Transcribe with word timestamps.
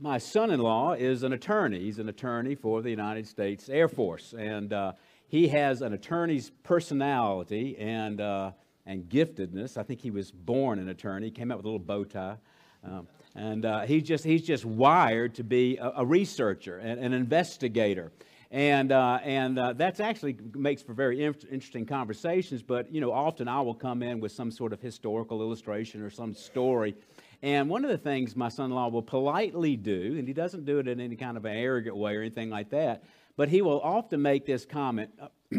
my 0.00 0.16
son 0.16 0.50
in 0.50 0.60
law 0.60 0.92
is 0.92 1.22
an 1.22 1.34
attorney. 1.34 1.80
He's 1.80 1.98
an 1.98 2.08
attorney 2.08 2.54
for 2.54 2.80
the 2.80 2.88
United 2.88 3.26
States 3.26 3.68
Air 3.68 3.86
Force. 3.86 4.34
And 4.36 4.72
uh, 4.72 4.92
he 5.28 5.48
has 5.48 5.82
an 5.82 5.92
attorney's 5.92 6.50
personality 6.62 7.76
and, 7.78 8.20
uh, 8.20 8.52
and 8.86 9.08
giftedness. 9.10 9.76
I 9.76 9.82
think 9.82 10.00
he 10.00 10.10
was 10.10 10.30
born 10.30 10.78
an 10.78 10.88
attorney, 10.88 11.26
he 11.26 11.30
came 11.30 11.52
out 11.52 11.58
with 11.58 11.66
a 11.66 11.68
little 11.68 11.78
bow 11.78 12.04
tie. 12.04 12.36
Um, 12.82 13.08
and 13.34 13.66
uh, 13.66 13.80
he's, 13.82 14.04
just, 14.04 14.24
he's 14.24 14.42
just 14.42 14.64
wired 14.64 15.34
to 15.34 15.44
be 15.44 15.76
a, 15.76 15.92
a 15.96 16.04
researcher, 16.04 16.78
and 16.78 16.98
an 16.98 17.12
investigator. 17.12 18.10
And, 18.50 18.90
uh, 18.90 19.20
and 19.22 19.58
uh, 19.58 19.74
that's 19.74 20.00
actually 20.00 20.36
makes 20.54 20.82
for 20.82 20.94
very 20.94 21.22
in- 21.22 21.34
interesting 21.50 21.84
conversations. 21.84 22.62
But, 22.62 22.92
you 22.92 23.02
know, 23.02 23.12
often 23.12 23.48
I 23.48 23.60
will 23.60 23.74
come 23.74 24.02
in 24.02 24.18
with 24.18 24.32
some 24.32 24.50
sort 24.50 24.72
of 24.72 24.80
historical 24.80 25.42
illustration 25.42 26.02
or 26.02 26.10
some 26.10 26.34
story 26.34 26.96
and 27.42 27.68
one 27.68 27.84
of 27.84 27.90
the 27.90 27.98
things 27.98 28.36
my 28.36 28.48
son 28.48 28.66
in 28.66 28.76
law 28.76 28.88
will 28.88 29.02
politely 29.02 29.76
do, 29.76 30.16
and 30.18 30.28
he 30.28 30.34
doesn't 30.34 30.64
do 30.64 30.78
it 30.78 30.88
in 30.88 31.00
any 31.00 31.16
kind 31.16 31.36
of 31.36 31.44
an 31.44 31.56
arrogant 31.56 31.96
way 31.96 32.16
or 32.16 32.20
anything 32.20 32.50
like 32.50 32.70
that, 32.70 33.04
but 33.36 33.48
he 33.48 33.62
will 33.62 33.80
often 33.80 34.20
make 34.20 34.44
this 34.44 34.66
comment 34.66 35.10
uh, 35.20 35.28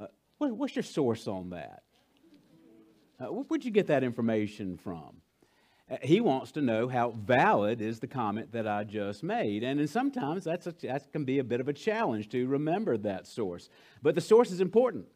uh, 0.00 0.06
What's 0.38 0.76
your 0.76 0.82
source 0.82 1.26
on 1.26 1.50
that? 1.50 1.82
Uh, 3.18 3.26
where'd 3.26 3.64
you 3.64 3.70
get 3.70 3.86
that 3.86 4.04
information 4.04 4.76
from? 4.76 5.16
He 6.02 6.20
wants 6.20 6.52
to 6.52 6.60
know 6.60 6.88
how 6.88 7.10
valid 7.10 7.80
is 7.80 8.00
the 8.00 8.08
comment 8.08 8.52
that 8.52 8.66
I 8.66 8.82
just 8.82 9.22
made. 9.22 9.62
And, 9.62 9.78
and 9.78 9.88
sometimes 9.88 10.44
that's 10.44 10.66
a, 10.66 10.74
that 10.82 11.12
can 11.12 11.24
be 11.24 11.38
a 11.38 11.44
bit 11.44 11.60
of 11.60 11.68
a 11.68 11.72
challenge 11.72 12.28
to 12.30 12.46
remember 12.48 12.98
that 12.98 13.26
source. 13.26 13.68
But 14.02 14.16
the 14.16 14.20
source 14.20 14.50
is 14.50 14.60
important. 14.60 15.06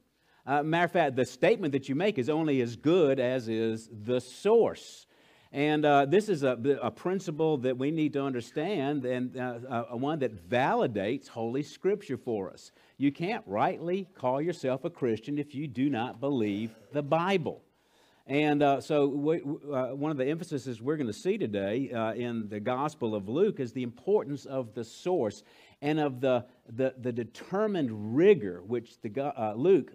Uh, 0.47 0.63
matter 0.63 0.85
of 0.85 0.93
fact, 0.93 1.17
the 1.17 1.25
statement 1.25 1.73
that 1.73 1.89
you 1.89 1.97
make 1.97 2.19
is 2.19 2.31
only 2.31 2.61
as 2.61 2.77
good 2.77 3.19
as 3.19 3.49
is 3.49 3.91
the 3.93 4.21
source. 4.21 5.07
And 5.53 5.85
uh, 5.85 6.07
this 6.07 6.29
is 6.29 6.45
a, 6.45 6.57
a, 6.81 6.93
principle 6.93 7.57
that 7.59 7.77
we 7.77 7.91
need 7.91 8.13
to 8.13 8.23
understand 8.23 9.05
and 9.05 9.37
uh, 9.37 9.59
uh, 9.69 9.97
one 9.97 10.21
that 10.21 10.49
validates 10.49 11.27
Holy 11.27 11.65
Scripture 11.65 12.17
for 12.17 12.53
us. 12.53 12.71
You 12.99 13.11
can't 13.11 13.43
rightly 13.47 14.07
call 14.15 14.41
yourself 14.41 14.85
a 14.85 14.91
Christian 14.91 15.39
if 15.39 15.53
you 15.53 15.67
do 15.67 15.91
not 15.91 16.21
believe 16.21 16.71
the 16.93 17.03
Bible. 17.03 17.63
And 18.29 18.63
uh, 18.63 18.81
so, 18.81 19.09
we, 19.09 19.41
uh, 19.41 19.89
one 19.89 20.13
of 20.13 20.19
the 20.19 20.27
emphases 20.27 20.81
we're 20.81 20.97
going 20.97 21.09
to 21.09 21.13
see 21.13 21.37
today 21.37 21.91
uh, 21.91 22.13
in 22.13 22.49
the 22.49 22.61
Gospel 22.61 23.17
of 23.17 23.29
Luke 23.29 23.59
is 23.59 23.73
the 23.73 23.83
importance 23.83 24.47
of 24.47 24.73
the 24.73 24.85
source 24.85 25.43
and 25.83 25.99
of 25.99 26.21
the, 26.21 26.45
the, 26.77 26.95
the 27.01 27.11
determined 27.11 28.15
rigor 28.15 28.63
which 28.63 29.01
the, 29.01 29.53
Luke 29.57 29.91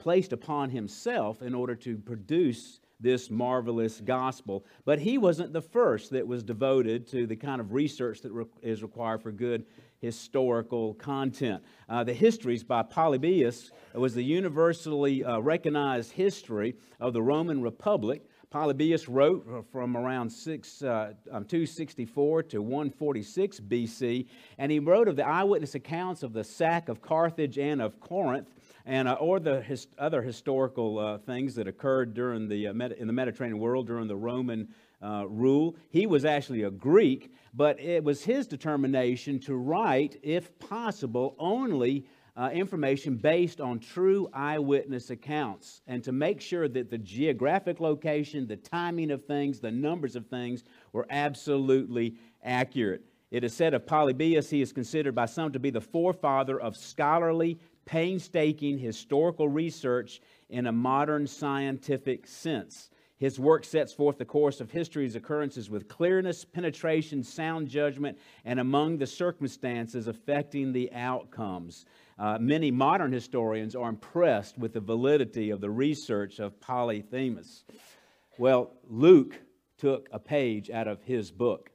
placed 0.00 0.32
upon 0.32 0.70
himself 0.70 1.42
in 1.42 1.54
order 1.54 1.76
to 1.76 1.96
produce 1.98 2.80
this 3.00 3.30
marvelous 3.30 4.00
gospel. 4.00 4.64
But 4.84 4.98
he 4.98 5.18
wasn't 5.18 5.52
the 5.52 5.62
first 5.62 6.10
that 6.10 6.26
was 6.26 6.42
devoted 6.42 7.06
to 7.08 7.26
the 7.26 7.36
kind 7.36 7.60
of 7.60 7.72
research 7.72 8.22
that 8.22 8.32
re- 8.32 8.44
is 8.62 8.82
required 8.82 9.22
for 9.22 9.30
good 9.30 9.64
historical 10.00 10.94
content. 10.94 11.62
Uh, 11.88 12.04
the 12.04 12.14
Histories 12.14 12.62
by 12.62 12.82
Polybius 12.82 13.70
was 13.94 14.14
the 14.14 14.22
universally 14.22 15.24
uh, 15.24 15.38
recognized 15.38 16.12
history 16.12 16.76
of 17.00 17.12
the 17.12 17.22
Roman 17.22 17.62
Republic. 17.62 18.22
Polybius 18.50 19.08
wrote 19.08 19.66
from 19.70 19.96
around 19.96 20.30
6, 20.30 20.82
uh, 20.82 21.12
um, 21.30 21.44
264 21.44 22.42
to 22.44 22.62
146 22.62 23.60
BC, 23.60 24.26
and 24.56 24.72
he 24.72 24.78
wrote 24.78 25.06
of 25.06 25.16
the 25.16 25.26
eyewitness 25.26 25.74
accounts 25.74 26.22
of 26.22 26.32
the 26.32 26.44
sack 26.44 26.88
of 26.88 27.02
Carthage 27.02 27.58
and 27.58 27.82
of 27.82 28.00
Corinth 28.00 28.48
and 28.88 29.06
uh, 29.06 29.12
or 29.20 29.38
the 29.38 29.60
his, 29.60 29.86
other 29.98 30.22
historical 30.22 30.98
uh, 30.98 31.18
things 31.18 31.54
that 31.54 31.68
occurred 31.68 32.14
during 32.14 32.48
the 32.48 32.66
uh, 32.66 32.72
in 32.72 33.06
the 33.06 33.12
Mediterranean 33.12 33.60
world 33.60 33.86
during 33.86 34.08
the 34.08 34.16
Roman 34.16 34.66
uh, 35.02 35.26
rule. 35.28 35.76
He 35.90 36.06
was 36.06 36.24
actually 36.24 36.62
a 36.62 36.70
Greek, 36.70 37.32
but 37.54 37.78
it 37.78 38.02
was 38.02 38.24
his 38.24 38.46
determination 38.46 39.38
to 39.40 39.54
write, 39.54 40.18
if 40.24 40.58
possible, 40.58 41.36
only. 41.38 42.06
Uh, 42.36 42.50
information 42.50 43.16
based 43.16 43.60
on 43.60 43.80
true 43.80 44.30
eyewitness 44.32 45.10
accounts 45.10 45.80
and 45.88 46.04
to 46.04 46.12
make 46.12 46.40
sure 46.40 46.68
that 46.68 46.88
the 46.88 46.96
geographic 46.96 47.80
location, 47.80 48.46
the 48.46 48.54
timing 48.54 49.10
of 49.10 49.24
things, 49.24 49.58
the 49.58 49.72
numbers 49.72 50.14
of 50.14 50.24
things 50.28 50.62
were 50.92 51.04
absolutely 51.10 52.14
accurate. 52.44 53.02
It 53.32 53.42
is 53.42 53.52
said 53.52 53.74
of 53.74 53.86
Polybius, 53.86 54.50
he 54.50 54.62
is 54.62 54.72
considered 54.72 55.16
by 55.16 55.26
some 55.26 55.50
to 55.50 55.58
be 55.58 55.70
the 55.70 55.80
forefather 55.80 56.60
of 56.60 56.76
scholarly 56.76 57.58
painstaking 57.88 58.76
historical 58.76 59.48
research 59.48 60.20
in 60.50 60.66
a 60.66 60.72
modern 60.72 61.26
scientific 61.26 62.26
sense. 62.26 62.90
His 63.16 63.40
work 63.40 63.64
sets 63.64 63.94
forth 63.94 64.18
the 64.18 64.26
course 64.26 64.60
of 64.60 64.70
history's 64.70 65.16
occurrences 65.16 65.70
with 65.70 65.88
clearness, 65.88 66.44
penetration, 66.44 67.24
sound 67.24 67.66
judgment, 67.66 68.18
and 68.44 68.60
among 68.60 68.98
the 68.98 69.06
circumstances 69.06 70.06
affecting 70.06 70.72
the 70.72 70.92
outcomes. 70.92 71.86
Uh, 72.18 72.36
many 72.38 72.70
modern 72.70 73.10
historians 73.10 73.74
are 73.74 73.88
impressed 73.88 74.58
with 74.58 74.74
the 74.74 74.80
validity 74.80 75.48
of 75.48 75.62
the 75.62 75.70
research 75.70 76.40
of 76.40 76.60
Polythemus. 76.60 77.64
Well, 78.36 78.70
Luke 78.86 79.40
took 79.78 80.10
a 80.12 80.18
page 80.18 80.68
out 80.68 80.88
of 80.88 81.02
his 81.04 81.30
book 81.30 81.70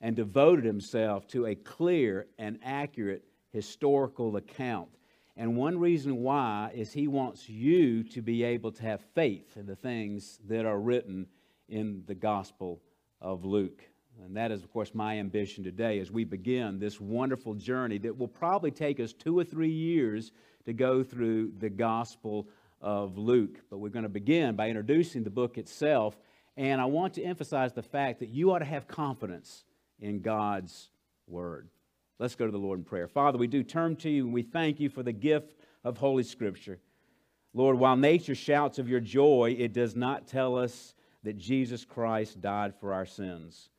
and 0.00 0.14
devoted 0.14 0.64
himself 0.64 1.26
to 1.28 1.46
a 1.46 1.56
clear 1.56 2.28
and 2.38 2.60
accurate 2.62 3.24
historical 3.50 4.36
account 4.36 4.90
and 5.36 5.56
one 5.56 5.78
reason 5.78 6.22
why 6.22 6.72
is 6.74 6.92
he 6.92 7.08
wants 7.08 7.48
you 7.48 8.02
to 8.04 8.22
be 8.22 8.42
able 8.42 8.72
to 8.72 8.82
have 8.82 9.02
faith 9.14 9.56
in 9.56 9.66
the 9.66 9.76
things 9.76 10.38
that 10.48 10.64
are 10.64 10.78
written 10.78 11.26
in 11.68 12.02
the 12.06 12.14
Gospel 12.14 12.80
of 13.20 13.44
Luke. 13.44 13.82
And 14.24 14.36
that 14.36 14.50
is, 14.50 14.62
of 14.62 14.72
course, 14.72 14.94
my 14.94 15.18
ambition 15.18 15.62
today 15.62 15.98
as 15.98 16.10
we 16.10 16.24
begin 16.24 16.78
this 16.78 16.98
wonderful 16.98 17.54
journey 17.54 17.98
that 17.98 18.16
will 18.16 18.28
probably 18.28 18.70
take 18.70 18.98
us 18.98 19.12
two 19.12 19.38
or 19.38 19.44
three 19.44 19.70
years 19.70 20.32
to 20.64 20.72
go 20.72 21.02
through 21.02 21.52
the 21.58 21.68
Gospel 21.68 22.48
of 22.80 23.18
Luke. 23.18 23.60
But 23.68 23.78
we're 23.78 23.90
going 23.90 24.04
to 24.04 24.08
begin 24.08 24.56
by 24.56 24.68
introducing 24.68 25.22
the 25.22 25.30
book 25.30 25.58
itself. 25.58 26.16
And 26.56 26.80
I 26.80 26.86
want 26.86 27.12
to 27.14 27.22
emphasize 27.22 27.74
the 27.74 27.82
fact 27.82 28.20
that 28.20 28.30
you 28.30 28.52
ought 28.52 28.60
to 28.60 28.64
have 28.64 28.88
confidence 28.88 29.64
in 30.00 30.20
God's 30.20 30.88
Word. 31.26 31.68
Let's 32.18 32.34
go 32.34 32.46
to 32.46 32.52
the 32.52 32.58
Lord 32.58 32.78
in 32.78 32.84
prayer. 32.84 33.08
Father, 33.08 33.36
we 33.36 33.46
do 33.46 33.62
turn 33.62 33.96
to 33.96 34.10
you 34.10 34.24
and 34.24 34.32
we 34.32 34.42
thank 34.42 34.80
you 34.80 34.88
for 34.88 35.02
the 35.02 35.12
gift 35.12 35.54
of 35.84 35.98
Holy 35.98 36.22
Scripture. 36.22 36.78
Lord, 37.52 37.78
while 37.78 37.96
nature 37.96 38.34
shouts 38.34 38.78
of 38.78 38.88
your 38.88 39.00
joy, 39.00 39.54
it 39.58 39.72
does 39.72 39.94
not 39.94 40.26
tell 40.26 40.56
us 40.56 40.94
that 41.24 41.36
Jesus 41.36 41.84
Christ 41.84 42.40
died 42.40 42.74
for 42.80 42.92
our 42.94 43.06
sins. 43.06 43.70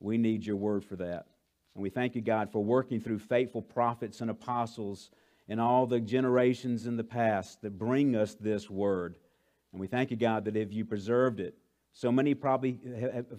We 0.00 0.18
need 0.18 0.44
your 0.44 0.56
word 0.56 0.84
for 0.84 0.96
that. 0.96 1.26
And 1.74 1.82
we 1.82 1.90
thank 1.90 2.14
you, 2.14 2.22
God, 2.22 2.50
for 2.50 2.62
working 2.64 3.00
through 3.00 3.18
faithful 3.18 3.62
prophets 3.62 4.20
and 4.20 4.30
apostles 4.30 5.10
in 5.46 5.60
all 5.60 5.86
the 5.86 6.00
generations 6.00 6.86
in 6.86 6.96
the 6.96 7.04
past 7.04 7.62
that 7.62 7.78
bring 7.78 8.16
us 8.16 8.34
this 8.34 8.68
word. 8.68 9.18
And 9.72 9.80
we 9.80 9.86
thank 9.86 10.10
you, 10.10 10.16
God, 10.16 10.44
that 10.46 10.56
if 10.56 10.72
you 10.72 10.84
preserved 10.84 11.38
it, 11.38 11.56
so 11.92 12.12
many 12.12 12.34
probably 12.34 12.78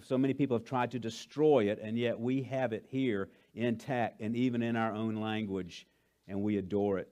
so 0.02 0.18
many 0.18 0.34
people 0.34 0.56
have 0.56 0.64
tried 0.64 0.90
to 0.90 0.98
destroy 0.98 1.70
it, 1.70 1.78
and 1.80 1.96
yet 1.96 2.18
we 2.18 2.42
have 2.42 2.72
it 2.72 2.84
here 2.88 3.28
intact 3.58 4.20
and 4.20 4.36
even 4.36 4.62
in 4.62 4.76
our 4.76 4.92
own 4.92 5.16
language, 5.16 5.86
and 6.26 6.42
we 6.42 6.56
adore 6.56 6.98
it. 6.98 7.08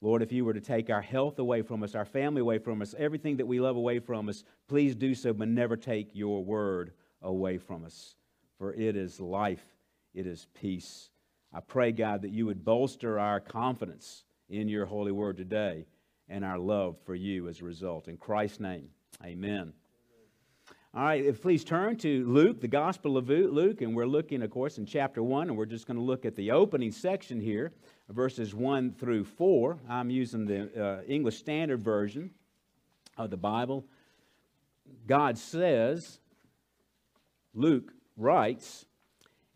Lord, 0.00 0.22
if 0.22 0.32
you 0.32 0.44
were 0.44 0.54
to 0.54 0.60
take 0.60 0.90
our 0.90 1.00
health 1.00 1.38
away 1.38 1.62
from 1.62 1.82
us, 1.82 1.94
our 1.94 2.04
family 2.04 2.40
away 2.40 2.58
from 2.58 2.82
us, 2.82 2.94
everything 2.98 3.38
that 3.38 3.46
we 3.46 3.60
love 3.60 3.76
away 3.76 4.00
from 4.00 4.28
us, 4.28 4.44
please 4.68 4.94
do 4.94 5.14
so, 5.14 5.32
but 5.32 5.48
never 5.48 5.76
take 5.76 6.14
your 6.14 6.44
word 6.44 6.92
away 7.22 7.58
from 7.58 7.84
us. 7.84 8.16
For 8.58 8.74
it 8.74 8.96
is 8.96 9.18
life, 9.18 9.64
it 10.14 10.26
is 10.26 10.46
peace. 10.54 11.10
I 11.52 11.60
pray, 11.60 11.92
God, 11.92 12.22
that 12.22 12.32
you 12.32 12.46
would 12.46 12.64
bolster 12.64 13.18
our 13.18 13.40
confidence 13.40 14.24
in 14.48 14.68
your 14.68 14.86
holy 14.86 15.12
word 15.12 15.36
today 15.36 15.86
and 16.28 16.44
our 16.44 16.58
love 16.58 16.96
for 17.04 17.14
you 17.14 17.48
as 17.48 17.60
a 17.60 17.64
result. 17.64 18.08
In 18.08 18.16
Christ's 18.16 18.60
name, 18.60 18.88
amen. 19.24 19.72
All 20.96 21.02
right, 21.02 21.42
please 21.42 21.64
turn 21.64 21.96
to 21.96 22.24
Luke, 22.24 22.60
the 22.60 22.68
Gospel 22.68 23.16
of 23.16 23.28
Luke, 23.28 23.80
and 23.80 23.96
we're 23.96 24.06
looking, 24.06 24.42
of 24.42 24.50
course, 24.52 24.78
in 24.78 24.86
chapter 24.86 25.24
1, 25.24 25.48
and 25.48 25.58
we're 25.58 25.66
just 25.66 25.88
going 25.88 25.96
to 25.96 26.02
look 26.04 26.24
at 26.24 26.36
the 26.36 26.52
opening 26.52 26.92
section 26.92 27.40
here, 27.40 27.72
verses 28.10 28.54
1 28.54 28.92
through 28.92 29.24
4. 29.24 29.76
I'm 29.88 30.08
using 30.08 30.46
the 30.46 30.70
uh, 30.80 31.02
English 31.08 31.38
Standard 31.38 31.82
Version 31.82 32.30
of 33.18 33.30
the 33.30 33.36
Bible. 33.36 33.84
God 35.08 35.36
says, 35.36 36.20
Luke 37.54 37.92
writes, 38.16 38.86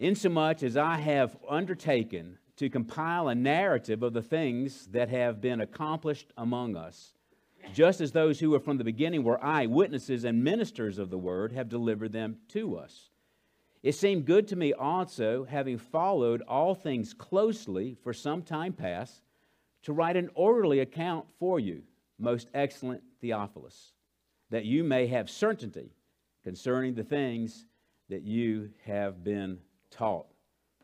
Insomuch 0.00 0.64
as 0.64 0.76
I 0.76 0.96
have 0.96 1.36
undertaken 1.48 2.38
to 2.56 2.68
compile 2.68 3.28
a 3.28 3.34
narrative 3.36 4.02
of 4.02 4.12
the 4.12 4.22
things 4.22 4.88
that 4.88 5.08
have 5.08 5.40
been 5.40 5.60
accomplished 5.60 6.32
among 6.36 6.74
us 6.74 7.14
just 7.72 8.00
as 8.00 8.12
those 8.12 8.40
who 8.40 8.50
were 8.50 8.60
from 8.60 8.78
the 8.78 8.84
beginning 8.84 9.22
were 9.22 9.42
eyewitnesses 9.42 10.24
and 10.24 10.42
ministers 10.42 10.98
of 10.98 11.10
the 11.10 11.18
word 11.18 11.52
have 11.52 11.68
delivered 11.68 12.12
them 12.12 12.36
to 12.48 12.76
us. 12.76 13.10
It 13.82 13.92
seemed 13.94 14.26
good 14.26 14.48
to 14.48 14.56
me 14.56 14.72
also, 14.72 15.44
having 15.44 15.78
followed 15.78 16.42
all 16.42 16.74
things 16.74 17.14
closely 17.14 17.96
for 18.02 18.12
some 18.12 18.42
time 18.42 18.72
past, 18.72 19.22
to 19.84 19.92
write 19.92 20.16
an 20.16 20.30
orderly 20.34 20.80
account 20.80 21.26
for 21.38 21.60
you, 21.60 21.82
most 22.18 22.48
excellent 22.52 23.02
Theophilus, 23.20 23.92
that 24.50 24.64
you 24.64 24.82
may 24.82 25.06
have 25.06 25.30
certainty 25.30 25.92
concerning 26.42 26.94
the 26.94 27.04
things 27.04 27.66
that 28.08 28.22
you 28.22 28.70
have 28.84 29.22
been 29.22 29.58
taught. 29.90 30.26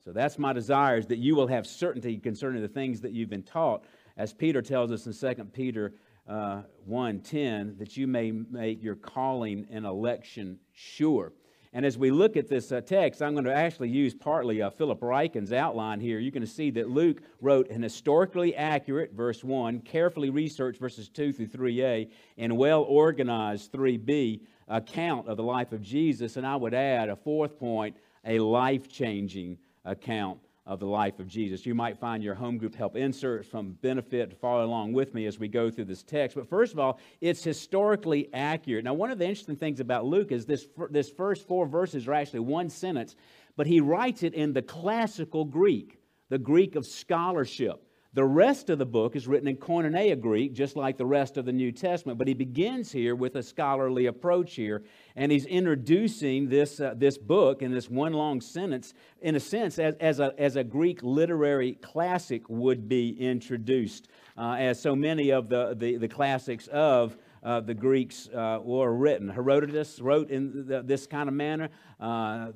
So 0.04 0.12
that's 0.12 0.38
my 0.38 0.52
desire 0.52 0.98
is 0.98 1.06
that 1.06 1.18
you 1.18 1.34
will 1.34 1.46
have 1.46 1.66
certainty 1.66 2.18
concerning 2.18 2.62
the 2.62 2.68
things 2.68 3.00
that 3.00 3.12
you've 3.12 3.30
been 3.30 3.42
taught, 3.42 3.84
as 4.16 4.32
Peter 4.32 4.62
tells 4.62 4.92
us 4.92 5.06
in 5.06 5.34
2 5.36 5.44
Peter 5.46 5.94
uh, 6.28 6.62
1.10, 6.88 7.78
that 7.78 7.96
you 7.96 8.06
may 8.06 8.32
make 8.32 8.82
your 8.82 8.96
calling 8.96 9.66
and 9.70 9.84
election 9.84 10.58
sure. 10.72 11.32
And 11.72 11.84
as 11.84 11.98
we 11.98 12.12
look 12.12 12.36
at 12.36 12.48
this 12.48 12.70
uh, 12.70 12.80
text, 12.82 13.20
I'm 13.20 13.32
going 13.32 13.46
to 13.46 13.54
actually 13.54 13.88
use 13.88 14.14
partly 14.14 14.62
uh, 14.62 14.70
Philip 14.70 15.00
Ryken's 15.00 15.52
outline 15.52 15.98
here. 15.98 16.20
You're 16.20 16.30
going 16.30 16.46
to 16.46 16.46
see 16.46 16.70
that 16.70 16.88
Luke 16.88 17.20
wrote 17.40 17.68
an 17.68 17.82
historically 17.82 18.54
accurate, 18.54 19.12
verse 19.12 19.42
1, 19.42 19.80
carefully 19.80 20.30
researched, 20.30 20.78
verses 20.78 21.08
2 21.08 21.32
through 21.32 21.48
3a, 21.48 22.08
and 22.38 22.56
well 22.56 22.82
organized, 22.82 23.72
3b, 23.72 24.40
account 24.68 25.28
of 25.28 25.36
the 25.36 25.42
life 25.42 25.72
of 25.72 25.82
Jesus. 25.82 26.36
And 26.36 26.46
I 26.46 26.54
would 26.54 26.74
add 26.74 27.08
a 27.08 27.16
fourth 27.16 27.58
point, 27.58 27.96
a 28.24 28.38
life 28.38 28.88
changing 28.88 29.58
account 29.84 30.38
of 30.66 30.80
the 30.80 30.86
life 30.86 31.18
of 31.20 31.26
Jesus. 31.26 31.66
You 31.66 31.74
might 31.74 31.98
find 31.98 32.22
your 32.22 32.34
home 32.34 32.56
group 32.56 32.74
help 32.74 32.96
inserts 32.96 33.46
from 33.46 33.72
benefit 33.82 34.30
to 34.30 34.36
follow 34.36 34.64
along 34.64 34.94
with 34.94 35.12
me 35.12 35.26
as 35.26 35.38
we 35.38 35.46
go 35.46 35.70
through 35.70 35.84
this 35.84 36.02
text. 36.02 36.36
But 36.36 36.48
first 36.48 36.72
of 36.72 36.78
all, 36.78 36.98
it's 37.20 37.44
historically 37.44 38.32
accurate. 38.32 38.84
Now, 38.84 38.94
one 38.94 39.10
of 39.10 39.18
the 39.18 39.26
interesting 39.26 39.56
things 39.56 39.80
about 39.80 40.06
Luke 40.06 40.32
is 40.32 40.46
this, 40.46 40.66
this 40.90 41.10
first 41.10 41.46
four 41.46 41.66
verses 41.66 42.08
are 42.08 42.14
actually 42.14 42.40
one 42.40 42.70
sentence, 42.70 43.14
but 43.56 43.66
he 43.66 43.80
writes 43.80 44.22
it 44.22 44.32
in 44.32 44.54
the 44.54 44.62
classical 44.62 45.44
Greek, 45.44 45.98
the 46.30 46.38
Greek 46.38 46.76
of 46.76 46.86
scholarship. 46.86 47.86
The 48.14 48.24
rest 48.24 48.70
of 48.70 48.78
the 48.78 48.86
book 48.86 49.16
is 49.16 49.26
written 49.26 49.48
in 49.48 49.56
Koine 49.56 50.20
Greek, 50.20 50.52
just 50.52 50.76
like 50.76 50.96
the 50.96 51.04
rest 51.04 51.36
of 51.36 51.46
the 51.46 51.52
New 51.52 51.72
Testament, 51.72 52.16
but 52.16 52.28
he 52.28 52.34
begins 52.34 52.92
here 52.92 53.16
with 53.16 53.34
a 53.34 53.42
scholarly 53.42 54.06
approach 54.06 54.54
here, 54.54 54.84
and 55.16 55.32
he's 55.32 55.46
introducing 55.46 56.48
this, 56.48 56.78
uh, 56.78 56.94
this 56.96 57.18
book 57.18 57.60
in 57.60 57.72
this 57.72 57.90
one 57.90 58.12
long 58.12 58.40
sentence, 58.40 58.94
in 59.20 59.34
a 59.34 59.40
sense, 59.40 59.80
as, 59.80 59.96
as, 59.96 60.20
a, 60.20 60.32
as 60.38 60.54
a 60.54 60.62
Greek 60.62 61.02
literary 61.02 61.72
classic 61.82 62.48
would 62.48 62.88
be 62.88 63.20
introduced, 63.20 64.06
uh, 64.38 64.52
as 64.60 64.80
so 64.80 64.94
many 64.94 65.30
of 65.30 65.48
the, 65.48 65.74
the, 65.76 65.96
the 65.96 66.08
classics 66.08 66.68
of 66.68 67.16
uh, 67.44 67.60
the 67.60 67.74
Greeks 67.74 68.28
uh, 68.28 68.58
were 68.62 68.92
written. 68.94 69.28
Herodotus 69.28 70.00
wrote 70.00 70.30
in 70.30 70.66
the, 70.66 70.82
this 70.82 71.06
kind 71.06 71.28
of 71.28 71.34
manner. 71.34 71.68
Uh, 72.00 72.52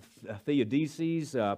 Thucydides, 0.47 1.37
uh, 1.37 1.57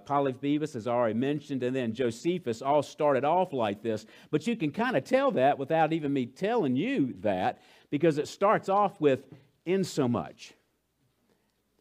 as 0.75 0.87
already 0.87 1.13
mentioned, 1.13 1.63
and 1.63 1.75
then 1.75 1.93
Josephus 1.93 2.61
all 2.61 2.83
started 2.83 3.23
off 3.23 3.53
like 3.53 3.81
this. 3.81 4.05
But 4.29 4.45
you 4.47 4.55
can 4.55 4.71
kind 4.71 4.97
of 4.97 5.05
tell 5.05 5.31
that 5.31 5.57
without 5.57 5.93
even 5.93 6.11
me 6.11 6.25
telling 6.25 6.75
you 6.75 7.15
that, 7.21 7.61
because 7.89 8.17
it 8.17 8.27
starts 8.27 8.67
off 8.69 8.99
with 8.99 9.23
in 9.65 9.83
so 9.83 10.07
much. 10.07 10.53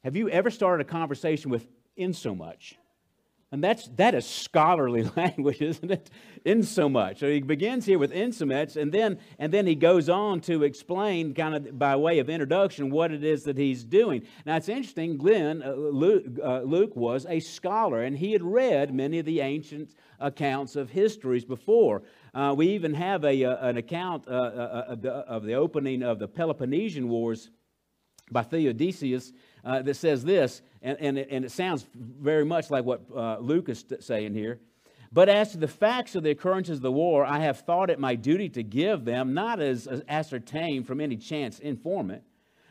Have 0.04 0.16
you 0.16 0.30
ever 0.30 0.50
started 0.50 0.86
a 0.86 0.90
conversation 0.90 1.50
with 1.50 1.66
in 1.96 2.12
so 2.12 2.34
much? 2.34 2.76
And 3.52 3.64
that's, 3.64 3.88
that 3.96 4.14
is 4.14 4.26
scholarly 4.26 5.02
language, 5.16 5.60
isn't 5.60 5.90
it? 5.90 6.08
In 6.44 6.62
so 6.62 6.88
much. 6.88 7.18
So 7.18 7.28
he 7.28 7.40
begins 7.40 7.84
here 7.84 7.98
with 7.98 8.12
in 8.12 8.30
and 8.40 8.92
then, 8.92 9.18
and 9.40 9.52
then 9.52 9.66
he 9.66 9.74
goes 9.74 10.08
on 10.08 10.40
to 10.42 10.62
explain, 10.62 11.34
kind 11.34 11.54
of 11.54 11.78
by 11.78 11.96
way 11.96 12.20
of 12.20 12.30
introduction, 12.30 12.90
what 12.90 13.10
it 13.10 13.24
is 13.24 13.42
that 13.44 13.58
he's 13.58 13.82
doing. 13.82 14.22
Now 14.46 14.56
it's 14.56 14.68
interesting, 14.68 15.16
Glenn, 15.16 15.62
uh, 15.64 15.72
Luke, 15.72 16.26
uh, 16.42 16.60
Luke 16.60 16.94
was 16.94 17.26
a 17.28 17.40
scholar, 17.40 18.02
and 18.02 18.16
he 18.16 18.32
had 18.32 18.42
read 18.42 18.94
many 18.94 19.18
of 19.18 19.26
the 19.26 19.40
ancient 19.40 19.94
accounts 20.20 20.76
of 20.76 20.90
histories 20.90 21.44
before. 21.44 22.02
Uh, 22.32 22.54
we 22.56 22.68
even 22.68 22.94
have 22.94 23.24
a, 23.24 23.44
uh, 23.44 23.68
an 23.68 23.76
account 23.76 24.28
uh, 24.28 24.30
uh, 24.30 24.84
of 24.88 25.02
the, 25.02 25.10
of 25.10 25.42
the 25.42 25.54
opening 25.54 26.04
of 26.04 26.20
the 26.20 26.28
Peloponnesian 26.28 27.08
Wars 27.08 27.50
by 28.30 28.42
Thucydides 28.42 29.32
uh, 29.64 29.82
that 29.82 29.94
says 29.94 30.24
this, 30.24 30.62
and, 30.82 30.98
and, 31.00 31.18
it, 31.18 31.28
and 31.30 31.44
it 31.44 31.50
sounds 31.50 31.86
very 31.94 32.44
much 32.44 32.70
like 32.70 32.84
what 32.84 33.02
uh, 33.14 33.38
Luke 33.38 33.68
is 33.68 33.84
saying 34.00 34.34
here. 34.34 34.60
But 35.12 35.28
as 35.28 35.52
to 35.52 35.58
the 35.58 35.68
facts 35.68 36.14
of 36.14 36.22
the 36.22 36.30
occurrences 36.30 36.78
of 36.78 36.82
the 36.82 36.92
war, 36.92 37.24
I 37.24 37.40
have 37.40 37.60
thought 37.60 37.90
it 37.90 37.98
my 37.98 38.14
duty 38.14 38.48
to 38.50 38.62
give 38.62 39.04
them, 39.04 39.34
not 39.34 39.60
as, 39.60 39.86
as 39.88 40.02
ascertained 40.08 40.86
from 40.86 41.00
any 41.00 41.16
chance 41.16 41.58
informant, 41.58 42.22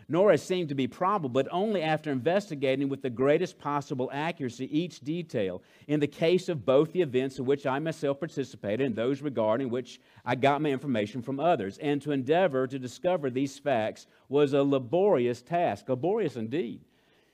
nor 0.08 0.32
as 0.32 0.42
seemed 0.42 0.70
to 0.70 0.76
be 0.76 0.88
probable, 0.88 1.30
but 1.30 1.50
only 1.52 1.82
after 1.82 2.12
investigating 2.12 2.88
with 2.88 3.02
the 3.02 3.10
greatest 3.10 3.60
possible 3.60 4.10
accuracy 4.14 4.66
each 4.76 5.02
detail. 5.02 5.62
In 5.88 6.00
the 6.00 6.08
case 6.08 6.48
of 6.48 6.66
both 6.66 6.94
the 6.94 7.02
events 7.02 7.40
in 7.40 7.46
which 7.46 7.66
I 7.66 7.78
myself 7.80 8.20
participated 8.20 8.88
and 8.88 8.96
those 8.96 9.22
regarding 9.22 9.70
which 9.70 10.00
I 10.24 10.36
got 10.36 10.62
my 10.62 10.70
information 10.70 11.22
from 11.22 11.42
others, 11.42 11.78
and 11.80 12.02
to 12.04 12.14
endeavor 12.14 12.68
to 12.68 12.80
discover 12.80 13.30
these 13.30 13.60
facts 13.60 14.08
was 14.30 14.54
a 14.54 14.64
laborious 14.64 15.42
task, 15.42 15.90
laborious 15.90 16.38
indeed. 16.38 16.86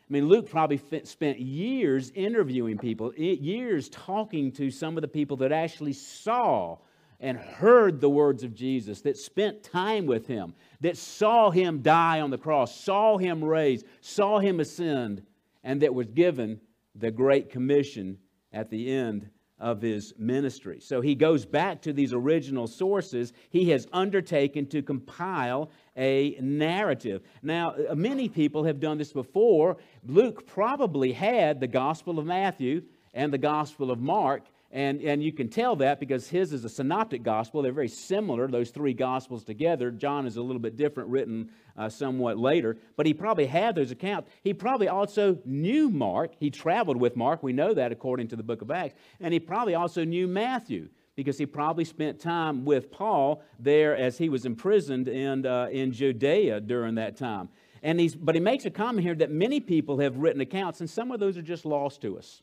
I 0.07 0.13
mean, 0.13 0.27
Luke 0.27 0.49
probably 0.49 0.79
spent 1.03 1.39
years 1.39 2.11
interviewing 2.13 2.77
people, 2.77 3.11
years 3.15 3.89
talking 3.89 4.51
to 4.53 4.69
some 4.69 4.97
of 4.97 5.01
the 5.01 5.07
people 5.07 5.37
that 5.37 5.51
actually 5.51 5.93
saw 5.93 6.77
and 7.19 7.37
heard 7.37 8.01
the 8.01 8.09
words 8.09 8.43
of 8.43 8.53
Jesus, 8.53 9.01
that 9.01 9.17
spent 9.17 9.63
time 9.63 10.05
with 10.05 10.27
him, 10.27 10.53
that 10.81 10.97
saw 10.97 11.49
him 11.49 11.81
die 11.81 12.21
on 12.21 12.29
the 12.29 12.37
cross, 12.37 12.79
saw 12.79 13.17
him 13.17 13.43
raised, 13.43 13.85
saw 14.01 14.37
him 14.37 14.59
ascend, 14.59 15.23
and 15.63 15.81
that 15.81 15.95
was 15.95 16.07
given 16.11 16.59
the 16.93 17.09
Great 17.09 17.49
Commission 17.49 18.17
at 18.53 18.69
the 18.69 18.91
end 18.91 19.29
of 19.59 19.81
his 19.81 20.13
ministry. 20.17 20.79
So 20.81 20.99
he 21.01 21.15
goes 21.15 21.45
back 21.45 21.81
to 21.83 21.93
these 21.93 22.13
original 22.13 22.67
sources. 22.67 23.31
He 23.49 23.69
has 23.69 23.87
undertaken 23.93 24.65
to 24.67 24.81
compile 24.81 25.69
a 25.95 26.37
narrative. 26.41 27.21
Now, 27.41 27.71
uh, 27.89 27.95
many 27.95 28.27
people 28.27 28.65
have 28.65 28.79
done 28.79 28.97
this 28.97 29.13
before. 29.13 29.77
Luke 30.05 30.45
probably 30.45 31.13
had 31.13 31.59
the 31.59 31.67
Gospel 31.67 32.19
of 32.19 32.25
Matthew 32.25 32.81
and 33.13 33.31
the 33.31 33.37
Gospel 33.37 33.91
of 33.91 33.99
Mark 33.99 34.43
and, 34.75 35.01
and 35.03 35.23
you 35.23 35.31
can 35.31 35.47
tell 35.47 35.77
that 35.77 36.01
because 36.01 36.27
his 36.27 36.51
is 36.51 36.65
a 36.65 36.69
synoptic 36.69 37.23
gospel. 37.23 37.61
They're 37.61 37.71
very 37.71 37.87
similar, 37.87 38.45
those 38.49 38.71
three 38.71 38.91
gospels 38.91 39.45
together. 39.45 39.89
John 39.89 40.27
is 40.27 40.35
a 40.35 40.41
little 40.41 40.59
bit 40.59 40.75
different, 40.75 41.09
written 41.09 41.49
uh, 41.77 41.87
somewhat 41.87 42.37
later. 42.37 42.75
But 42.97 43.05
he 43.05 43.13
probably 43.13 43.45
had 43.45 43.75
those 43.75 43.91
accounts. 43.91 44.29
He 44.43 44.53
probably 44.53 44.89
also 44.89 45.39
knew 45.45 45.89
Mark. 45.89 46.33
He 46.37 46.49
traveled 46.49 46.97
with 46.97 47.15
Mark. 47.15 47.41
We 47.41 47.53
know 47.53 47.73
that 47.73 47.93
according 47.93 48.27
to 48.27 48.35
the 48.35 48.43
book 48.43 48.61
of 48.61 48.69
Acts. 48.69 48.95
And 49.21 49.33
he 49.33 49.39
probably 49.39 49.75
also 49.75 50.03
knew 50.03 50.27
Matthew 50.27 50.89
because 51.15 51.37
he 51.37 51.45
probably 51.45 51.85
spent 51.85 52.19
time 52.19 52.65
with 52.65 52.91
Paul 52.91 53.41
there 53.57 53.95
as 53.95 54.17
he 54.17 54.27
was 54.27 54.45
imprisoned 54.45 55.07
in, 55.07 55.45
uh, 55.45 55.69
in 55.71 55.93
Judea 55.93 56.59
during 56.59 56.95
that 56.95 57.15
time. 57.15 57.47
And 57.81 57.97
he's, 57.97 58.13
but 58.13 58.35
he 58.35 58.41
makes 58.41 58.65
a 58.65 58.71
comment 58.71 59.05
here 59.05 59.15
that 59.15 59.31
many 59.31 59.61
people 59.61 59.99
have 59.99 60.17
written 60.17 60.41
accounts, 60.41 60.81
and 60.81 60.89
some 60.89 61.11
of 61.11 61.21
those 61.21 61.37
are 61.37 61.41
just 61.41 61.65
lost 61.65 62.01
to 62.01 62.17
us. 62.17 62.41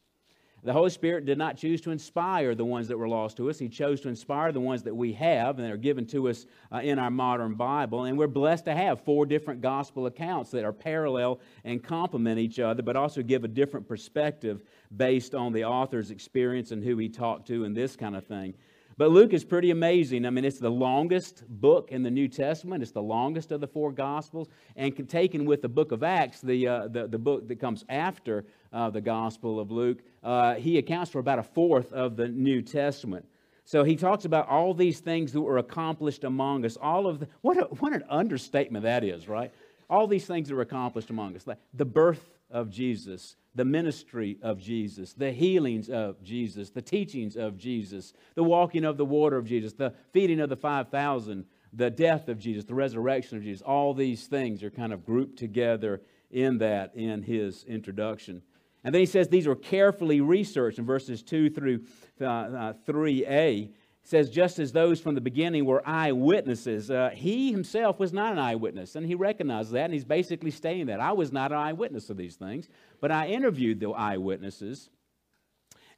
The 0.64 0.72
Holy 0.72 0.90
Spirit 0.90 1.26
did 1.26 1.38
not 1.38 1.56
choose 1.56 1.80
to 1.80 1.90
inspire 1.90 2.54
the 2.54 2.64
ones 2.64 2.86
that 2.86 2.96
were 2.96 3.08
lost 3.08 3.36
to 3.38 3.50
us. 3.50 3.58
He 3.58 3.68
chose 3.68 4.00
to 4.02 4.08
inspire 4.08 4.52
the 4.52 4.60
ones 4.60 4.84
that 4.84 4.94
we 4.94 5.12
have 5.14 5.58
and 5.58 5.68
are 5.68 5.76
given 5.76 6.06
to 6.06 6.28
us 6.28 6.46
uh, 6.70 6.78
in 6.78 7.00
our 7.00 7.10
modern 7.10 7.54
Bible. 7.54 8.04
And 8.04 8.16
we're 8.16 8.28
blessed 8.28 8.66
to 8.66 8.74
have 8.74 9.00
four 9.00 9.26
different 9.26 9.60
gospel 9.60 10.06
accounts 10.06 10.52
that 10.52 10.64
are 10.64 10.72
parallel 10.72 11.40
and 11.64 11.82
complement 11.82 12.38
each 12.38 12.60
other, 12.60 12.80
but 12.80 12.94
also 12.94 13.22
give 13.22 13.42
a 13.42 13.48
different 13.48 13.88
perspective 13.88 14.62
based 14.96 15.34
on 15.34 15.52
the 15.52 15.64
author's 15.64 16.12
experience 16.12 16.70
and 16.70 16.84
who 16.84 16.96
he 16.96 17.08
talked 17.08 17.48
to 17.48 17.64
and 17.64 17.76
this 17.76 17.96
kind 17.96 18.14
of 18.14 18.24
thing. 18.24 18.54
But 18.96 19.10
Luke 19.10 19.32
is 19.32 19.42
pretty 19.42 19.72
amazing. 19.72 20.26
I 20.26 20.30
mean, 20.30 20.44
it's 20.44 20.60
the 20.60 20.70
longest 20.70 21.42
book 21.48 21.90
in 21.90 22.04
the 22.04 22.10
New 22.10 22.28
Testament. 22.28 22.84
It's 22.84 22.92
the 22.92 23.02
longest 23.02 23.50
of 23.50 23.60
the 23.60 23.66
four 23.66 23.90
Gospels. 23.90 24.48
And 24.76 25.08
taken 25.08 25.44
with 25.44 25.62
the 25.62 25.68
book 25.68 25.90
of 25.90 26.04
Acts, 26.04 26.40
the, 26.40 26.68
uh, 26.68 26.88
the, 26.88 27.08
the 27.08 27.18
book 27.18 27.48
that 27.48 27.58
comes 27.58 27.84
after 27.88 28.44
uh, 28.72 28.90
the 28.90 29.00
Gospel 29.00 29.58
of 29.58 29.72
Luke, 29.72 30.02
uh, 30.22 30.54
he 30.54 30.78
accounts 30.78 31.10
for 31.10 31.18
about 31.18 31.38
a 31.38 31.42
fourth 31.42 31.92
of 31.92 32.16
the 32.16 32.28
New 32.28 32.62
Testament. 32.62 33.26
So 33.64 33.84
he 33.84 33.96
talks 33.96 34.24
about 34.24 34.48
all 34.48 34.74
these 34.74 35.00
things 35.00 35.32
that 35.32 35.40
were 35.40 35.58
accomplished 35.58 36.24
among 36.24 36.64
us. 36.64 36.76
All 36.76 37.06
of 37.06 37.20
the, 37.20 37.28
what, 37.40 37.56
a, 37.56 37.62
what 37.62 37.92
an 37.92 38.04
understatement 38.08 38.84
that 38.84 39.04
is, 39.04 39.28
right? 39.28 39.52
All 39.88 40.06
these 40.06 40.26
things 40.26 40.48
that 40.48 40.54
were 40.54 40.62
accomplished 40.62 41.10
among 41.10 41.36
us. 41.36 41.46
The 41.74 41.84
birth 41.84 42.30
of 42.50 42.70
Jesus, 42.70 43.36
the 43.54 43.64
ministry 43.64 44.38
of 44.42 44.58
Jesus, 44.58 45.12
the 45.12 45.30
healings 45.30 45.88
of 45.88 46.22
Jesus, 46.22 46.70
the 46.70 46.82
teachings 46.82 47.36
of 47.36 47.56
Jesus, 47.56 48.12
the 48.34 48.42
walking 48.42 48.84
of 48.84 48.96
the 48.96 49.04
water 49.04 49.36
of 49.36 49.46
Jesus, 49.46 49.72
the 49.72 49.94
feeding 50.12 50.40
of 50.40 50.48
the 50.48 50.56
5,000, 50.56 51.44
the 51.72 51.90
death 51.90 52.28
of 52.28 52.38
Jesus, 52.38 52.64
the 52.64 52.74
resurrection 52.74 53.38
of 53.38 53.44
Jesus. 53.44 53.62
All 53.62 53.94
these 53.94 54.26
things 54.26 54.62
are 54.62 54.70
kind 54.70 54.92
of 54.92 55.04
grouped 55.06 55.38
together 55.38 56.02
in 56.30 56.58
that 56.58 56.94
in 56.94 57.22
his 57.22 57.64
introduction. 57.64 58.42
And 58.84 58.94
then 58.94 59.00
he 59.00 59.06
says 59.06 59.28
these 59.28 59.46
were 59.46 59.56
carefully 59.56 60.20
researched 60.20 60.78
in 60.78 60.84
verses 60.84 61.22
2 61.22 61.50
through 61.50 61.84
uh, 62.20 62.24
uh, 62.24 62.72
3a. 62.86 63.70
says, 64.02 64.28
just 64.28 64.58
as 64.58 64.72
those 64.72 65.00
from 65.00 65.14
the 65.14 65.20
beginning 65.20 65.64
were 65.64 65.82
eyewitnesses, 65.86 66.90
uh, 66.90 67.10
he 67.14 67.52
himself 67.52 68.00
was 68.00 68.12
not 68.12 68.32
an 68.32 68.38
eyewitness. 68.38 68.96
And 68.96 69.06
he 69.06 69.14
recognizes 69.14 69.72
that, 69.72 69.84
and 69.84 69.94
he's 69.94 70.04
basically 70.04 70.50
stating 70.50 70.86
that. 70.86 71.00
I 71.00 71.12
was 71.12 71.32
not 71.32 71.52
an 71.52 71.58
eyewitness 71.58 72.10
of 72.10 72.16
these 72.16 72.34
things, 72.34 72.68
but 73.00 73.12
I 73.12 73.28
interviewed 73.28 73.78
the 73.78 73.90
eyewitnesses 73.90 74.90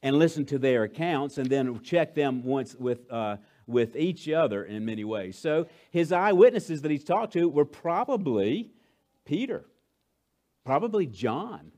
and 0.03 0.17
listened 0.17 0.47
to 0.49 0.59
their 0.59 0.83
accounts 0.83 1.39
and 1.39 1.49
then 1.49 1.81
checked 1.81 2.13
them 2.13 2.43
once 2.43 2.75
with, 2.75 3.11
uh, 3.11 3.37
with 3.65 3.95
each 3.95 4.29
other 4.29 4.63
in 4.63 4.85
many 4.85 5.03
ways. 5.03 5.35
So 5.35 5.65
his 5.89 6.11
eyewitnesses 6.11 6.83
that 6.83 6.91
he's 6.91 7.03
talked 7.03 7.33
to 7.33 7.49
were 7.49 7.65
probably 7.65 8.69
Peter, 9.25 9.65
probably 10.63 11.07
John, 11.07 11.71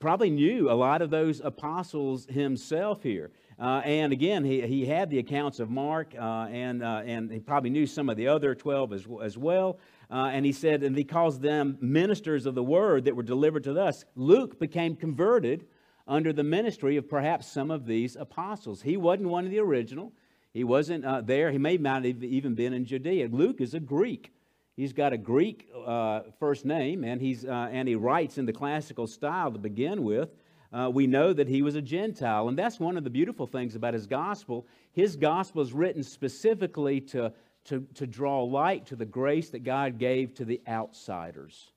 probably 0.00 0.30
knew 0.30 0.70
a 0.70 0.72
lot 0.72 1.02
of 1.02 1.10
those 1.10 1.40
apostles 1.40 2.26
himself 2.26 3.02
here. 3.02 3.30
Uh, 3.58 3.82
and 3.84 4.12
again, 4.12 4.44
he, 4.44 4.64
he 4.66 4.86
had 4.86 5.10
the 5.10 5.18
accounts 5.18 5.58
of 5.58 5.68
Mark, 5.68 6.14
uh, 6.16 6.46
and, 6.50 6.82
uh, 6.82 7.02
and 7.04 7.30
he 7.30 7.40
probably 7.40 7.70
knew 7.70 7.86
some 7.86 8.08
of 8.08 8.16
the 8.16 8.28
other 8.28 8.54
12 8.54 8.92
as, 8.92 9.06
as 9.22 9.36
well. 9.36 9.78
Uh, 10.10 10.30
and 10.32 10.46
he 10.46 10.52
said, 10.52 10.82
and 10.82 10.96
he 10.96 11.04
calls 11.04 11.40
them 11.40 11.76
ministers 11.80 12.46
of 12.46 12.54
the 12.54 12.62
word 12.62 13.04
that 13.04 13.16
were 13.16 13.22
delivered 13.22 13.64
to 13.64 13.78
us. 13.80 14.04
Luke 14.14 14.60
became 14.60 14.94
converted 14.94 15.66
under 16.06 16.32
the 16.32 16.44
ministry 16.44 16.96
of 16.96 17.08
perhaps 17.08 17.46
some 17.46 17.70
of 17.70 17.84
these 17.84 18.16
apostles. 18.16 18.80
He 18.80 18.96
wasn't 18.96 19.28
one 19.28 19.44
of 19.44 19.50
the 19.50 19.58
original. 19.58 20.12
He 20.54 20.64
wasn't 20.64 21.04
uh, 21.04 21.20
there. 21.20 21.50
He 21.50 21.58
may 21.58 21.76
not 21.76 22.04
have 22.04 22.22
even 22.22 22.54
been 22.54 22.72
in 22.72 22.84
Judea. 22.84 23.28
Luke 23.28 23.60
is 23.60 23.74
a 23.74 23.80
Greek. 23.80 24.32
He's 24.78 24.92
got 24.92 25.12
a 25.12 25.18
Greek 25.18 25.68
uh, 25.74 26.20
first 26.38 26.64
name, 26.64 27.02
and, 27.02 27.20
he's, 27.20 27.44
uh, 27.44 27.68
and 27.72 27.88
he 27.88 27.96
writes 27.96 28.38
in 28.38 28.46
the 28.46 28.52
classical 28.52 29.08
style 29.08 29.50
to 29.50 29.58
begin 29.58 30.04
with. 30.04 30.36
Uh, 30.72 30.88
we 30.94 31.08
know 31.08 31.32
that 31.32 31.48
he 31.48 31.62
was 31.62 31.74
a 31.74 31.82
Gentile, 31.82 32.46
and 32.46 32.56
that's 32.56 32.78
one 32.78 32.96
of 32.96 33.02
the 33.02 33.10
beautiful 33.10 33.48
things 33.48 33.74
about 33.74 33.92
his 33.92 34.06
gospel. 34.06 34.68
His 34.92 35.16
gospel 35.16 35.62
is 35.62 35.72
written 35.72 36.04
specifically 36.04 37.00
to, 37.00 37.32
to, 37.64 37.88
to 37.94 38.06
draw 38.06 38.44
light 38.44 38.86
to 38.86 38.94
the 38.94 39.04
grace 39.04 39.50
that 39.50 39.64
God 39.64 39.98
gave 39.98 40.32
to 40.34 40.44
the 40.44 40.60
outsiders, 40.68 41.72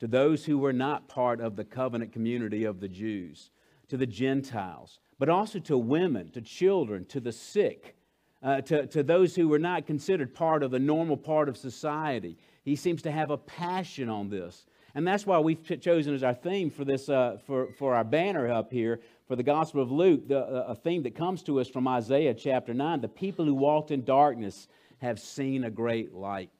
to 0.00 0.06
those 0.06 0.44
who 0.44 0.58
were 0.58 0.74
not 0.74 1.08
part 1.08 1.40
of 1.40 1.56
the 1.56 1.64
covenant 1.64 2.12
community 2.12 2.64
of 2.64 2.78
the 2.78 2.88
Jews 2.88 3.48
to 3.88 3.96
the 3.96 4.06
Gentiles, 4.06 4.98
but 5.18 5.30
also 5.30 5.60
to 5.60 5.78
women, 5.78 6.30
to 6.32 6.42
children, 6.42 7.06
to 7.06 7.20
the 7.20 7.32
sick, 7.32 7.96
uh, 8.44 8.60
to, 8.60 8.86
to 8.86 9.02
those 9.02 9.34
who 9.34 9.48
were 9.48 9.58
not 9.58 9.86
considered 9.86 10.34
part 10.34 10.62
of 10.62 10.70
the 10.70 10.78
normal 10.78 11.16
part 11.16 11.48
of 11.48 11.56
society. 11.56 12.36
He 12.62 12.76
seems 12.76 13.02
to 13.02 13.10
have 13.10 13.30
a 13.30 13.38
passion 13.38 14.08
on 14.08 14.28
this. 14.28 14.66
And 14.94 15.06
that's 15.06 15.26
why 15.26 15.40
we've 15.40 15.80
chosen 15.80 16.14
as 16.14 16.22
our 16.22 16.34
theme 16.34 16.70
for, 16.70 16.84
this, 16.84 17.08
uh, 17.08 17.38
for, 17.46 17.72
for 17.78 17.94
our 17.94 18.04
banner 18.04 18.52
up 18.52 18.70
here 18.70 19.00
for 19.26 19.34
the 19.34 19.42
Gospel 19.42 19.82
of 19.82 19.90
Luke, 19.90 20.28
the, 20.28 20.38
uh, 20.38 20.66
a 20.68 20.74
theme 20.74 21.02
that 21.02 21.16
comes 21.16 21.42
to 21.44 21.58
us 21.58 21.68
from 21.68 21.88
Isaiah 21.88 22.34
chapter 22.34 22.72
9. 22.74 23.00
The 23.00 23.08
people 23.08 23.44
who 23.44 23.54
walked 23.54 23.90
in 23.90 24.04
darkness 24.04 24.68
have 24.98 25.18
seen 25.18 25.64
a 25.64 25.70
great 25.70 26.12
light. 26.12 26.50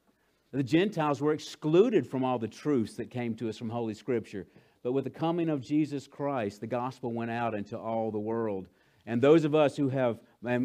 The 0.52 0.62
Gentiles 0.62 1.20
were 1.20 1.32
excluded 1.32 2.06
from 2.06 2.24
all 2.24 2.38
the 2.38 2.48
truths 2.48 2.94
that 2.94 3.10
came 3.10 3.34
to 3.36 3.48
us 3.48 3.58
from 3.58 3.68
Holy 3.68 3.94
Scripture. 3.94 4.46
But 4.82 4.92
with 4.92 5.04
the 5.04 5.10
coming 5.10 5.48
of 5.48 5.60
Jesus 5.60 6.06
Christ, 6.06 6.60
the 6.60 6.66
gospel 6.66 7.12
went 7.12 7.30
out 7.30 7.54
into 7.54 7.78
all 7.78 8.10
the 8.10 8.18
world. 8.18 8.68
And 9.06 9.20
those 9.20 9.44
of 9.44 9.54
us 9.54 9.76
who 9.76 9.90
have, 9.90 10.18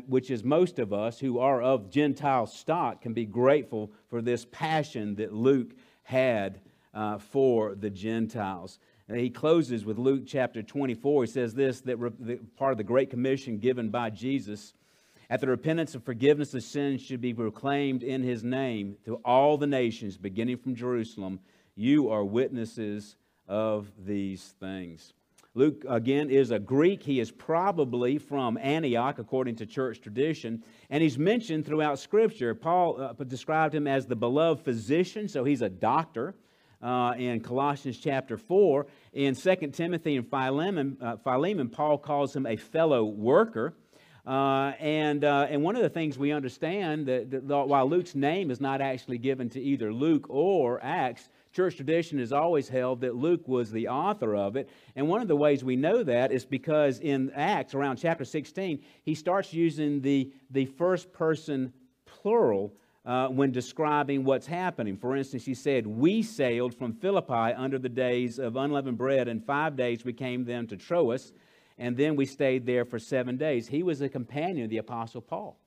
which 0.07 0.31
is 0.31 0.43
most 0.43 0.79
of 0.79 0.93
us, 0.93 1.19
who 1.19 1.39
are 1.39 1.61
of 1.61 1.89
Gentile 1.89 2.47
stock, 2.47 3.01
can 3.01 3.13
be 3.13 3.25
grateful 3.25 3.91
for 4.09 4.21
this 4.21 4.45
passion 4.45 5.15
that 5.15 5.33
Luke 5.33 5.71
had 6.03 6.61
uh, 6.93 7.17
for 7.17 7.75
the 7.75 7.89
Gentiles. 7.89 8.79
And 9.07 9.19
he 9.19 9.29
closes 9.29 9.85
with 9.85 9.97
Luke 9.97 10.23
chapter 10.25 10.61
24. 10.61 11.23
He 11.23 11.31
says 11.31 11.53
this 11.53 11.81
that 11.81 11.97
re- 11.97 12.39
part 12.55 12.71
of 12.71 12.77
the 12.77 12.83
Great 12.83 13.09
Commission 13.09 13.57
given 13.57 13.89
by 13.89 14.09
Jesus 14.09 14.73
at 15.29 15.41
the 15.41 15.47
repentance 15.47 15.93
and 15.93 16.03
forgiveness 16.03 16.53
of 16.53 16.63
sins 16.63 17.01
should 17.01 17.21
be 17.21 17.33
proclaimed 17.33 18.03
in 18.03 18.23
his 18.23 18.43
name 18.43 18.97
to 19.05 19.15
all 19.25 19.57
the 19.57 19.67
nations, 19.67 20.17
beginning 20.17 20.57
from 20.57 20.75
Jerusalem. 20.75 21.39
You 21.75 22.09
are 22.09 22.23
witnesses 22.23 23.15
of 23.47 23.91
these 24.05 24.53
things. 24.59 25.13
Luke, 25.55 25.83
again, 25.89 26.29
is 26.29 26.51
a 26.51 26.59
Greek. 26.59 27.01
He 27.01 27.19
is 27.19 27.31
probably 27.31 28.19
from 28.19 28.57
Antioch, 28.57 29.17
according 29.17 29.55
to 29.57 29.65
church 29.65 29.99
tradition, 29.99 30.63
and 30.91 31.01
he's 31.01 31.17
mentioned 31.17 31.65
throughout 31.65 31.97
Scripture. 31.97 32.53
Paul 32.53 33.01
uh, 33.01 33.23
described 33.23 33.73
him 33.73 33.87
as 33.87 34.05
the 34.05 34.15
beloved 34.15 34.63
physician, 34.63 35.27
so 35.27 35.43
he's 35.43 35.61
a 35.61 35.69
doctor. 35.69 36.35
Uh, 36.81 37.13
in 37.17 37.41
Colossians 37.41 37.97
chapter 37.97 38.37
4. 38.37 38.87
In 39.11 39.35
2 39.35 39.55
Timothy 39.73 40.15
and 40.15 40.25
Philemon, 40.25 40.95
uh, 41.01 41.17
Philemon, 41.17 41.67
Paul 41.67 41.97
calls 41.97 42.33
him 42.33 42.45
a 42.45 42.55
fellow 42.55 43.03
worker. 43.03 43.73
Uh, 44.25 44.71
and, 44.79 45.25
uh, 45.25 45.47
and 45.49 45.61
one 45.61 45.75
of 45.75 45.81
the 45.81 45.89
things 45.89 46.17
we 46.17 46.31
understand 46.31 47.05
that, 47.07 47.31
that, 47.31 47.67
while 47.67 47.89
Luke's 47.89 48.15
name 48.15 48.49
is 48.49 48.61
not 48.61 48.79
actually 48.79 49.17
given 49.17 49.49
to 49.49 49.59
either 49.59 49.91
Luke 49.91 50.27
or 50.29 50.79
Acts, 50.81 51.27
Church 51.51 51.75
tradition 51.75 52.19
has 52.19 52.31
always 52.31 52.69
held 52.69 53.01
that 53.01 53.15
Luke 53.15 53.47
was 53.47 53.71
the 53.71 53.87
author 53.87 54.35
of 54.35 54.55
it. 54.55 54.69
And 54.95 55.07
one 55.07 55.21
of 55.21 55.27
the 55.27 55.35
ways 55.35 55.63
we 55.63 55.75
know 55.75 56.03
that 56.03 56.31
is 56.31 56.45
because 56.45 56.99
in 56.99 57.31
Acts, 57.31 57.73
around 57.73 57.97
chapter 57.97 58.23
16, 58.23 58.83
he 59.03 59.15
starts 59.15 59.53
using 59.53 60.01
the, 60.01 60.31
the 60.51 60.65
first 60.65 61.11
person 61.11 61.73
plural 62.05 62.73
uh, 63.05 63.27
when 63.27 63.51
describing 63.51 64.23
what's 64.23 64.45
happening. 64.45 64.95
For 64.95 65.15
instance, 65.15 65.43
he 65.43 65.55
said, 65.55 65.87
We 65.87 66.21
sailed 66.21 66.75
from 66.75 66.93
Philippi 66.93 67.53
under 67.55 67.79
the 67.79 67.89
days 67.89 68.37
of 68.37 68.55
unleavened 68.55 68.97
bread, 68.97 69.27
and 69.27 69.43
five 69.43 69.75
days 69.75 70.05
we 70.05 70.13
came 70.13 70.45
then 70.45 70.67
to 70.67 70.77
Troas, 70.77 71.33
and 71.79 71.97
then 71.97 72.15
we 72.15 72.27
stayed 72.27 72.67
there 72.67 72.85
for 72.85 72.99
seven 72.99 73.37
days. 73.37 73.67
He 73.67 73.81
was 73.81 74.01
a 74.01 74.09
companion 74.09 74.65
of 74.65 74.69
the 74.69 74.77
Apostle 74.77 75.21
Paul 75.21 75.57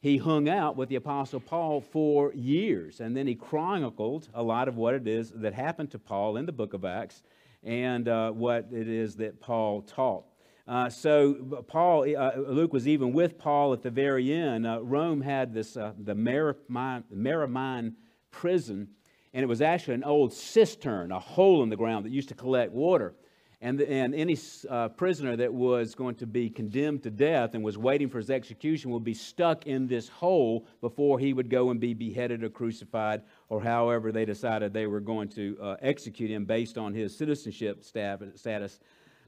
he 0.00 0.16
hung 0.16 0.48
out 0.48 0.76
with 0.76 0.88
the 0.88 0.96
Apostle 0.96 1.40
Paul 1.40 1.82
for 1.82 2.32
years. 2.32 3.00
And 3.00 3.14
then 3.16 3.26
he 3.26 3.34
chronicled 3.34 4.28
a 4.32 4.42
lot 4.42 4.66
of 4.66 4.76
what 4.76 4.94
it 4.94 5.06
is 5.06 5.30
that 5.36 5.52
happened 5.52 5.90
to 5.90 5.98
Paul 5.98 6.38
in 6.38 6.46
the 6.46 6.52
book 6.52 6.72
of 6.72 6.86
Acts 6.86 7.22
and 7.62 8.08
uh, 8.08 8.30
what 8.30 8.68
it 8.72 8.88
is 8.88 9.16
that 9.16 9.40
Paul 9.40 9.82
taught. 9.82 10.24
Uh, 10.66 10.88
so 10.88 11.34
Paul, 11.66 12.06
uh, 12.16 12.32
Luke 12.36 12.72
was 12.72 12.88
even 12.88 13.12
with 13.12 13.38
Paul 13.38 13.74
at 13.74 13.82
the 13.82 13.90
very 13.90 14.32
end. 14.32 14.66
Uh, 14.66 14.82
Rome 14.82 15.20
had 15.20 15.52
this 15.52 15.76
uh, 15.76 15.92
the 15.98 16.14
Mamertine 16.14 17.94
prison, 18.30 18.88
and 19.34 19.42
it 19.42 19.46
was 19.46 19.60
actually 19.60 19.94
an 19.94 20.04
old 20.04 20.32
cistern, 20.32 21.10
a 21.12 21.18
hole 21.18 21.62
in 21.62 21.68
the 21.68 21.76
ground 21.76 22.06
that 22.06 22.12
used 22.12 22.28
to 22.28 22.34
collect 22.34 22.72
water 22.72 23.14
and, 23.62 23.80
and 23.82 24.14
any 24.14 24.38
uh, 24.70 24.88
prisoner 24.88 25.36
that 25.36 25.52
was 25.52 25.94
going 25.94 26.14
to 26.14 26.26
be 26.26 26.48
condemned 26.48 27.02
to 27.02 27.10
death 27.10 27.54
and 27.54 27.62
was 27.62 27.76
waiting 27.76 28.08
for 28.08 28.18
his 28.18 28.30
execution 28.30 28.90
would 28.90 29.04
be 29.04 29.12
stuck 29.12 29.66
in 29.66 29.86
this 29.86 30.08
hole 30.08 30.66
before 30.80 31.18
he 31.18 31.34
would 31.34 31.50
go 31.50 31.70
and 31.70 31.78
be 31.78 31.92
beheaded 31.92 32.42
or 32.42 32.48
crucified 32.48 33.20
or 33.50 33.62
however 33.62 34.12
they 34.12 34.24
decided 34.24 34.72
they 34.72 34.86
were 34.86 35.00
going 35.00 35.28
to 35.28 35.58
uh, 35.60 35.76
execute 35.82 36.30
him 36.30 36.46
based 36.46 36.78
on 36.78 36.94
his 36.94 37.14
citizenship 37.14 37.84
status. 37.84 38.80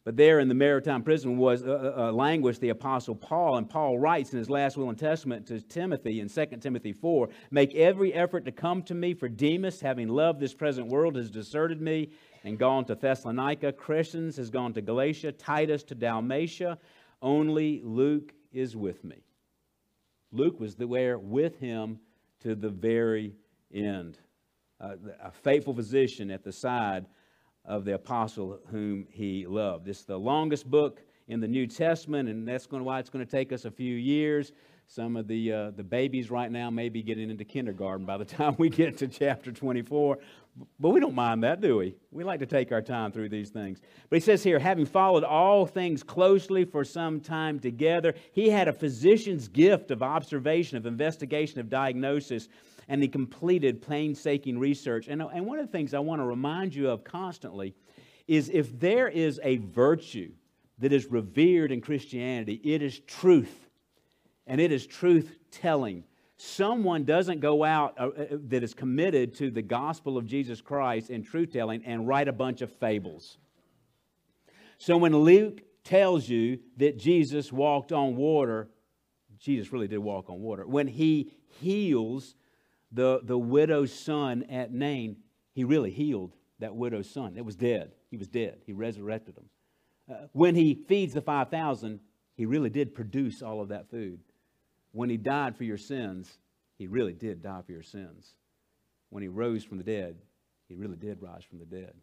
But 0.05 0.17
there 0.17 0.41
in 0.41 0.49
the 0.49 0.55
Mamertine 0.55 1.05
prison 1.05 1.37
was 1.37 1.63
uh, 1.63 1.93
uh, 1.97 2.03
uh, 2.09 2.13
languished 2.13 2.61
the 2.61 2.71
Apostle 2.71 3.15
Paul, 3.15 3.59
and 3.59 3.71
Paul 3.71 4.01
writes 4.01 4.33
in 4.33 4.39
his 4.39 4.51
last 4.51 4.77
will 4.77 4.89
and 4.89 4.99
testament 4.99 5.47
to 5.47 5.61
Timothy 5.61 6.19
in 6.19 6.29
2 6.29 6.47
Timothy 6.61 6.93
4 6.93 7.29
Make 7.53 7.75
every 7.77 8.13
effort 8.13 8.45
to 8.47 8.53
come 8.53 8.83
to 8.85 8.95
me, 8.95 9.15
for 9.15 9.29
Demas, 9.29 9.81
having 9.81 10.09
loved 10.09 10.41
this 10.41 10.55
present 10.55 10.89
world, 10.89 11.15
has 11.15 11.31
deserted 11.31 11.81
me 11.81 12.09
and 12.45 12.59
gone 12.59 12.85
to 12.87 12.95
Thessalonica. 12.95 13.73
Crescens 13.73 14.37
has 14.37 14.51
gone 14.51 14.73
to 14.75 14.83
Galatia, 14.83 15.33
Titus 15.33 15.83
to 15.85 15.95
Dalmatia. 15.95 16.79
Only 17.21 17.81
Luke 17.85 18.33
is 18.53 18.77
with 18.77 19.05
me. 19.05 19.23
Luke 20.33 20.59
was 20.59 20.75
there 20.75 21.19
with 21.19 21.59
him 21.59 21.99
to 22.41 22.55
the 22.55 22.71
very 22.71 23.35
end. 23.73 24.19
Uh, 24.81 24.97
a 25.23 25.31
faithful 25.31 25.75
physician 25.75 26.31
at 26.31 26.43
the 26.43 26.53
side 26.53 27.07
of 27.65 27.85
the 27.85 27.95
apostle 27.95 28.59
whom 28.71 29.07
he 29.11 29.47
loved. 29.47 29.85
This 29.85 30.01
is 30.01 30.05
the 30.05 30.19
longest 30.19 30.69
book 30.69 31.01
in 31.29 31.41
the 31.41 31.47
New 31.47 31.67
Testament, 31.67 32.29
and 32.29 32.49
that's 32.49 32.67
going 32.67 32.81
to, 32.81 32.85
why 32.85 32.99
it's 32.99 33.11
going 33.11 33.25
to 33.25 33.31
take 33.31 33.53
us 33.53 33.65
a 33.65 33.71
few 33.71 33.95
years. 33.95 34.53
Some 34.95 35.17
of 35.17 35.27
the, 35.27 35.51
uh, 35.51 35.71
the 35.71 35.83
babies 35.83 36.31
right 36.31 36.53
now 36.53 36.69
may 36.69 36.91
be 36.91 37.03
getting 37.03 37.31
into 37.31 37.47
kindergarten 37.47 38.05
by 38.05 38.19
the 38.19 38.25
time 38.27 38.55
we 38.59 38.69
get 38.69 38.99
to 38.99 39.09
chapter 39.09 39.51
24. 39.51 40.19
But 40.79 40.91
we 40.91 41.01
don't 41.01 41.15
mind 41.15 41.45
that, 41.45 41.63
do 41.63 41.79
we? 41.79 41.95
We 42.11 42.25
like 42.25 42.41
to 42.41 42.47
take 42.47 42.73
our 42.73 42.83
time 42.83 43.11
through 43.11 43.31
these 43.31 43.49
things. 43.49 43.81
But 44.11 44.17
he 44.17 44.21
says 44.21 44.43
here, 44.43 44.59
having 44.59 44.85
followed 44.85 45.25
all 45.25 45.65
things 45.65 46.03
closely 46.03 46.67
for 46.67 46.85
some 46.85 47.21
time 47.21 47.59
together, 47.59 48.13
he 48.33 48.51
had 48.51 48.69
a 48.69 48.73
physician's 48.75 49.49
gift 49.49 49.91
of 49.91 50.03
observation, 50.03 50.77
of 50.77 50.85
investigation, 50.85 51.59
of 51.59 51.71
diagnosis, 51.71 52.51
and 52.87 53.01
he 53.01 53.09
completed 53.09 53.81
painstaking 53.81 54.59
research. 54.59 55.09
And, 55.09 55.23
and 55.23 55.47
one 55.47 55.59
of 55.59 55.65
the 55.65 55.73
things 55.73 55.95
I 55.95 56.01
want 56.01 56.21
to 56.21 56.27
remind 56.27 56.75
you 56.75 56.91
of 56.91 57.03
constantly 57.03 57.75
is 58.29 58.51
if 58.51 58.79
there 58.79 59.09
is 59.09 59.41
a 59.43 59.57
virtue 59.57 60.33
that 60.81 60.93
is 60.93 61.07
revered 61.07 61.73
in 61.73 61.81
Christianity, 61.81 62.61
it 62.63 62.83
is 62.83 63.01
truth, 63.07 63.62
and 64.47 64.61
it 64.61 64.73
is 64.73 64.87
truth 64.87 65.37
telling 65.51 66.05
someone 66.37 67.05
doesn't 67.05 67.41
go 67.41 67.63
out 67.63 67.95
uh, 67.99 68.09
uh, 68.09 68.27
that 68.49 68.63
is 68.63 68.75
committed 68.75 69.35
to 69.37 69.51
the 69.51 69.63
gospel 69.63 70.19
of 70.19 70.27
Jesus 70.27 70.61
Christ 70.61 71.11
and 71.11 71.25
truth 71.25 71.53
telling 71.53 71.85
and 71.85 72.09
write 72.09 72.29
a 72.29 72.33
bunch 72.33 72.63
of 72.63 72.73
fables. 72.73 73.39
So 74.79 74.97
when 74.97 75.17
Luke 75.17 75.63
tells 75.85 76.29
you 76.29 76.59
that 76.79 76.99
Jesus 76.99 77.53
walked 77.53 77.93
on 77.93 78.17
water, 78.17 78.69
Jesus 79.39 79.73
really 79.73 79.89
did 79.89 79.99
walk 79.99 80.31
on 80.31 80.41
water. 80.41 80.67
When 80.67 80.89
he 80.89 81.33
heals 81.61 82.35
the, 82.91 83.21
the 83.23 83.39
widow's 83.39 83.93
son 83.93 84.45
at 84.45 84.73
Nain, 84.73 85.17
he 85.53 85.65
really 85.65 85.91
healed 85.91 86.35
that 86.59 86.75
widow's 86.75 87.09
son. 87.09 87.35
It 87.37 87.45
was 87.45 87.57
dead. 87.57 87.93
He 88.11 88.17
was 88.17 88.29
dead. 88.29 88.59
He 88.67 88.73
resurrected 88.73 89.37
him. 89.37 89.45
Uh, 90.11 90.27
when 90.33 90.55
he 90.55 90.75
feeds 90.75 91.15
the 91.15 91.21
5,000, 91.21 92.01
he 92.35 92.47
really 92.47 92.71
did 92.71 92.95
produce 92.95 93.43
all 93.43 93.61
of 93.61 93.69
that 93.69 93.91
food. 93.91 94.21
When 94.93 95.11
he 95.11 95.17
died 95.17 95.57
for 95.57 95.65
your 95.65 95.79
sins, 95.79 96.31
he 96.79 96.87
really 96.87 97.13
did 97.13 97.43
die 97.43 97.63
for 97.65 97.73
your 97.73 97.83
sins. 97.83 98.35
When 99.11 99.23
he 99.23 99.29
rose 99.29 99.65
from 99.65 99.79
the 99.79 99.85
dead, 99.85 100.17
he 100.69 100.75
really 100.75 100.97
did 100.97 101.21
rise 101.21 101.45
from 101.45 101.59
the 101.59 101.65
dead. 101.65 101.95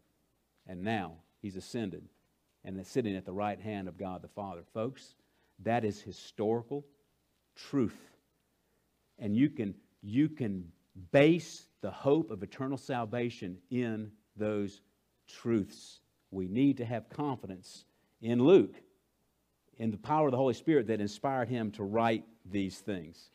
And 0.66 0.82
now 0.82 1.14
he's 1.42 1.56
ascended 1.56 2.04
and 2.64 2.78
is 2.78 2.88
sitting 2.88 3.16
at 3.16 3.24
the 3.24 3.32
right 3.32 3.58
hand 3.60 3.88
of 3.88 3.98
God 3.98 4.22
the 4.22 4.28
Father. 4.28 4.62
Folks, 4.74 5.14
that 5.64 5.84
is 5.84 6.00
historical 6.00 6.84
truth. 7.56 7.98
And 9.18 9.36
you 9.36 9.50
can, 9.50 9.74
you 10.02 10.28
can 10.28 10.70
base 11.12 11.66
the 11.80 11.90
hope 11.90 12.30
of 12.30 12.42
eternal 12.42 12.78
salvation 12.78 13.58
in 13.70 14.12
those 14.36 14.80
truths. 15.28 16.00
We 16.30 16.48
need 16.48 16.78
to 16.78 16.84
have 16.84 17.08
confidence 17.08 17.84
in 18.20 18.42
Luke, 18.42 18.74
in 19.80 19.90
the 19.90 19.96
power 19.96 20.26
of 20.26 20.30
the 20.30 20.36
Holy 20.36 20.54
Spirit 20.54 20.86
that 20.86 21.00
inspired 21.00 21.48
him 21.48 21.70
to 21.72 21.82
write 21.82 22.22
these 22.44 22.78
things. 22.78 23.30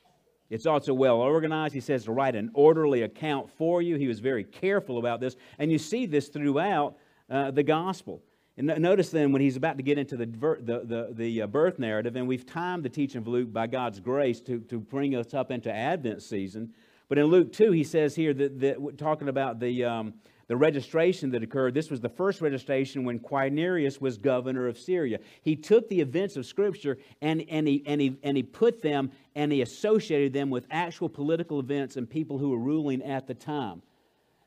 It's 0.51 0.67
also 0.67 0.93
well 0.93 1.17
organized. 1.17 1.73
He 1.73 1.81
says 1.81 2.05
to 2.05 2.11
write 2.11 2.35
an 2.35 2.51
orderly 2.53 3.01
account 3.01 3.49
for 3.57 3.81
you. 3.81 3.95
He 3.95 4.07
was 4.07 4.19
very 4.19 4.43
careful 4.43 4.99
about 4.99 5.19
this. 5.19 5.35
And 5.57 5.71
you 5.71 5.79
see 5.79 6.05
this 6.05 6.27
throughout 6.27 6.97
uh, 7.31 7.49
the 7.49 7.63
gospel. 7.63 8.21
And 8.57 8.67
notice 8.67 9.09
then 9.09 9.31
when 9.31 9.41
he's 9.41 9.57
about 9.57 9.77
to 9.77 9.83
get 9.83 9.97
into 9.97 10.15
the, 10.15 10.27
the, 10.27 10.81
the, 10.85 11.09
the, 11.11 11.41
uh, 11.41 11.47
birth 11.47 11.79
narrative, 11.79 12.15
and 12.15 12.27
we've 12.27 12.45
timed 12.45 12.85
the 12.85 12.89
teaching 12.89 13.17
of 13.17 13.27
Luke 13.27 13.51
by 13.51 13.65
God's 13.65 13.99
grace 13.99 14.39
to, 14.41 14.59
to 14.59 14.79
bring 14.79 15.15
us 15.15 15.33
up 15.33 15.49
into 15.49 15.73
Advent 15.73 16.21
season. 16.21 16.73
But 17.07 17.17
in 17.17 17.25
Luke 17.25 17.53
2, 17.53 17.71
he 17.71 17.83
says 17.83 18.15
here 18.15 18.33
that, 18.33 18.59
that 18.59 18.97
talking 18.97 19.29
about 19.29 19.59
the, 19.59 19.83
um, 19.85 20.13
the 20.47 20.57
registration 20.57 21.31
that 21.31 21.43
occurred, 21.43 21.74
this 21.74 21.89
was 21.89 22.01
the 22.01 22.09
first 22.09 22.41
registration 22.41 23.03
when 23.03 23.19
Quirinius 23.19 24.01
was 24.01 24.17
governor 24.17 24.67
of 24.67 24.77
Syria. 24.77 25.19
He 25.41 25.55
took 25.55 25.88
the 25.89 26.01
events 26.01 26.35
of 26.35 26.45
Scripture 26.45 26.97
and, 27.21 27.43
and, 27.50 27.67
he, 27.67 27.83
and, 27.85 28.01
he, 28.01 28.17
and 28.24 28.35
he 28.35 28.43
put 28.43 28.81
them 28.81 29.12
and 29.35 29.51
he 29.51 29.62
associated 29.62 30.33
them 30.33 30.50
with 30.50 30.65
actual 30.71 31.09
political 31.09 31.59
events 31.59 31.95
and 31.95 32.09
people 32.09 32.38
who 32.38 32.50
were 32.50 32.57
ruling 32.59 33.03
at 33.03 33.27
the 33.27 33.33
time 33.33 33.81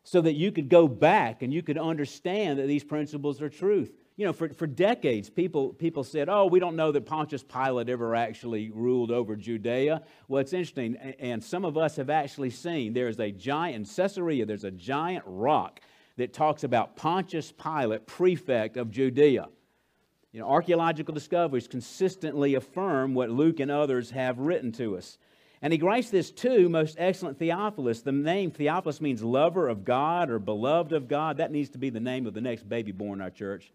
so 0.03 0.21
that 0.23 0.35
you 0.35 0.51
could 0.51 0.69
go 0.69 0.89
back 0.89 1.43
and 1.43 1.53
you 1.53 1.63
could 1.63 1.79
understand 1.79 2.59
that 2.59 2.67
these 2.67 2.85
principles 2.85 3.43
are 3.43 3.51
truth. 3.51 3.93
You 4.19 4.25
know, 4.25 4.33
for, 4.33 4.49
for 4.49 4.67
decades, 4.67 5.31
people, 5.31 5.69
people 5.69 6.03
said, 6.03 6.29
oh, 6.29 6.47
we 6.47 6.59
don't 6.59 6.75
know 6.75 6.91
that 6.91 7.07
Pontius 7.07 7.45
Pilate 7.45 7.89
ever 7.89 8.17
actually 8.17 8.69
ruled 8.69 9.13
over 9.13 9.37
Judea. 9.37 10.03
Well, 10.27 10.41
it's 10.41 10.53
interesting, 10.53 10.97
and 10.97 11.43
some 11.43 11.65
of 11.65 11.79
us 11.79 11.95
have 11.97 12.11
actually 12.11 12.51
seen 12.51 12.93
there's 12.93 13.21
a 13.21 13.31
giant, 13.31 13.77
in 13.77 13.85
Caesarea, 13.85 14.45
there's 14.45 14.65
a 14.65 14.73
giant 14.73 15.23
rock 15.25 15.81
that 16.17 16.33
talks 16.33 16.65
about 16.65 16.97
Pontius 16.97 17.53
Pilate, 17.53 18.09
prefect 18.09 18.77
of 18.77 18.91
Judea. 18.91 19.47
You 20.33 20.41
know, 20.41 20.49
archaeological 20.49 21.15
discoveries 21.15 21.69
consistently 21.69 22.57
affirm 22.57 23.15
what 23.15 23.31
Luke 23.31 23.61
and 23.61 23.71
others 23.71 24.11
have 24.11 24.41
written 24.41 24.73
to 24.73 24.97
us. 24.97 25.17
And 25.63 25.73
he 25.73 25.79
writes 25.79 26.11
this 26.11 26.33
to 26.33 26.69
most 26.69 26.97
excellent 26.99 27.39
Theophilus. 27.39 28.03
The 28.03 28.11
name 28.11 28.51
Theophilus 28.51 29.01
means 29.01 29.23
lover 29.23 29.69
of 29.69 29.85
God 29.85 30.29
or 30.29 30.41
beloved 30.41 30.93
of 30.93 31.07
God. 31.07 31.37
That 31.37 31.53
needs 31.53 31.71
to 31.71 31.79
be 31.79 31.91
the 31.91 32.01
name 32.01 32.27
of 32.27 32.35
the 32.35 32.41
next 32.41 32.69
baby 32.69 32.91
born 32.91 33.21
in 33.21 33.23
our 33.23 33.31
church. 33.31 33.73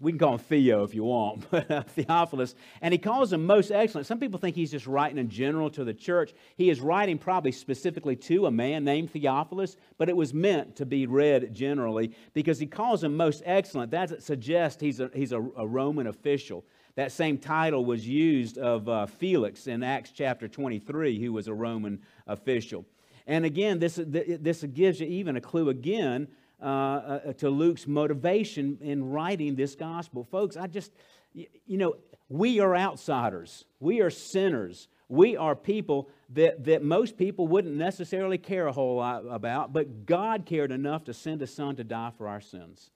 We 0.00 0.10
can 0.10 0.18
call 0.18 0.32
him 0.34 0.38
Theo 0.40 0.82
if 0.82 0.92
you 0.92 1.04
want, 1.04 1.48
but 1.50 1.88
Theophilus. 1.90 2.54
And 2.82 2.92
he 2.92 2.98
calls 2.98 3.32
him 3.32 3.46
most 3.46 3.70
excellent. 3.70 4.06
Some 4.06 4.18
people 4.18 4.40
think 4.40 4.56
he's 4.56 4.72
just 4.72 4.86
writing 4.86 5.18
in 5.18 5.28
general 5.28 5.70
to 5.70 5.84
the 5.84 5.94
church. 5.94 6.34
He 6.56 6.68
is 6.68 6.80
writing 6.80 7.16
probably 7.16 7.52
specifically 7.52 8.16
to 8.16 8.46
a 8.46 8.50
man 8.50 8.84
named 8.84 9.12
Theophilus, 9.12 9.76
but 9.96 10.08
it 10.08 10.16
was 10.16 10.34
meant 10.34 10.76
to 10.76 10.86
be 10.86 11.06
read 11.06 11.54
generally 11.54 12.14
because 12.32 12.58
he 12.58 12.66
calls 12.66 13.04
him 13.04 13.16
most 13.16 13.42
excellent. 13.46 13.92
That 13.92 14.22
suggests 14.22 14.80
he's 14.80 15.00
a, 15.00 15.10
he's 15.14 15.32
a, 15.32 15.40
a 15.56 15.66
Roman 15.66 16.08
official. 16.08 16.64
That 16.96 17.10
same 17.10 17.38
title 17.38 17.84
was 17.84 18.06
used 18.06 18.58
of 18.58 18.88
uh, 18.88 19.06
Felix 19.06 19.66
in 19.66 19.82
Acts 19.82 20.10
chapter 20.10 20.48
23, 20.48 21.20
who 21.20 21.32
was 21.32 21.48
a 21.48 21.54
Roman 21.54 22.00
official. 22.26 22.84
And 23.26 23.44
again, 23.44 23.78
this, 23.78 23.98
this 24.04 24.62
gives 24.62 25.00
you 25.00 25.06
even 25.06 25.36
a 25.36 25.40
clue 25.40 25.70
again 25.70 26.28
uh, 26.64 26.66
uh, 26.66 27.32
to 27.34 27.50
Luke's 27.50 27.86
motivation 27.86 28.78
in 28.80 29.10
writing 29.10 29.54
this 29.54 29.74
gospel. 29.74 30.24
Folks, 30.24 30.56
I 30.56 30.66
just, 30.66 30.92
you 31.32 31.76
know, 31.78 31.96
we 32.28 32.60
are 32.60 32.74
outsiders, 32.74 33.64
we 33.80 34.00
are 34.00 34.10
sinners. 34.10 34.88
We 35.06 35.36
are 35.36 35.54
people 35.54 36.08
that, 36.30 36.64
that 36.64 36.82
most 36.82 37.18
people 37.18 37.46
wouldn't 37.46 37.74
necessarily 37.74 38.38
care 38.38 38.66
a 38.66 38.72
whole 38.72 38.96
lot 38.96 39.24
about, 39.28 39.72
but 39.72 40.06
God 40.06 40.46
cared 40.46 40.72
enough 40.72 41.04
to 41.04 41.14
send 41.14 41.42
a 41.42 41.46
son 41.46 41.76
to 41.76 41.84
die 41.84 42.10
for 42.16 42.26
our 42.26 42.40
sins. 42.40 42.90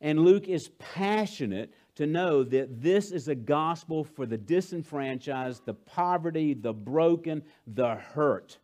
And 0.00 0.20
Luke 0.20 0.48
is 0.48 0.70
passionate 0.78 1.72
to 1.94 2.06
know 2.06 2.44
that 2.44 2.82
this 2.82 3.10
is 3.10 3.28
a 3.28 3.34
gospel 3.34 4.04
for 4.04 4.26
the 4.26 4.38
disenfranchised, 4.38 5.64
the 5.64 5.74
poverty, 5.74 6.54
the 6.54 6.72
broken, 6.72 7.42
the 7.66 7.94
hurt. 7.94 8.58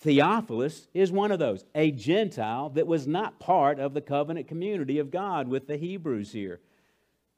Theophilus 0.00 0.86
is 0.94 1.10
one 1.10 1.32
of 1.32 1.40
those, 1.40 1.64
a 1.74 1.90
Gentile 1.90 2.70
that 2.70 2.86
was 2.86 3.06
not 3.06 3.40
part 3.40 3.80
of 3.80 3.94
the 3.94 4.00
covenant 4.00 4.46
community 4.46 4.98
of 4.98 5.10
God 5.10 5.48
with 5.48 5.66
the 5.66 5.76
Hebrews 5.76 6.32
here. 6.32 6.60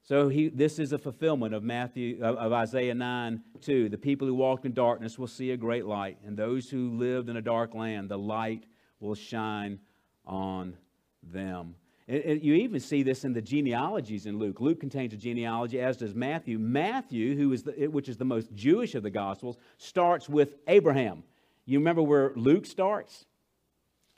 So 0.02 0.28
he, 0.28 0.48
this 0.48 0.78
is 0.78 0.92
a 0.92 0.98
fulfillment 0.98 1.54
of 1.54 1.62
Matthew 1.62 2.22
of 2.22 2.52
Isaiah 2.52 2.94
9 2.94 3.42
2. 3.60 3.88
The 3.88 3.98
people 3.98 4.26
who 4.26 4.34
walked 4.34 4.66
in 4.66 4.72
darkness 4.72 5.18
will 5.18 5.26
see 5.26 5.52
a 5.52 5.56
great 5.56 5.86
light, 5.86 6.18
and 6.26 6.36
those 6.36 6.68
who 6.68 6.90
lived 6.90 7.28
in 7.28 7.36
a 7.36 7.42
dark 7.42 7.74
land, 7.74 8.08
the 8.08 8.18
light 8.18 8.64
will 8.98 9.14
shine 9.14 9.78
on 10.26 10.76
them. 11.22 11.76
And 12.08 12.42
you 12.42 12.54
even 12.54 12.80
see 12.80 13.04
this 13.04 13.24
in 13.24 13.32
the 13.32 13.40
genealogies 13.40 14.26
in 14.26 14.36
Luke. 14.36 14.60
Luke 14.60 14.80
contains 14.80 15.14
a 15.14 15.16
genealogy, 15.16 15.80
as 15.80 15.96
does 15.96 16.14
Matthew. 16.14 16.58
Matthew, 16.58 17.36
who 17.36 17.52
is 17.52 17.62
the, 17.62 17.86
which 17.86 18.08
is 18.08 18.16
the 18.16 18.24
most 18.24 18.52
Jewish 18.52 18.96
of 18.96 19.04
the 19.04 19.10
Gospels, 19.10 19.58
starts 19.78 20.28
with 20.28 20.56
Abraham. 20.66 21.22
You 21.70 21.78
remember 21.78 22.02
where 22.02 22.32
Luke 22.34 22.66
starts? 22.66 23.26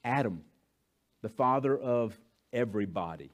Adam, 0.02 0.42
the 1.20 1.28
father 1.28 1.76
of 1.76 2.18
everybody. 2.50 3.30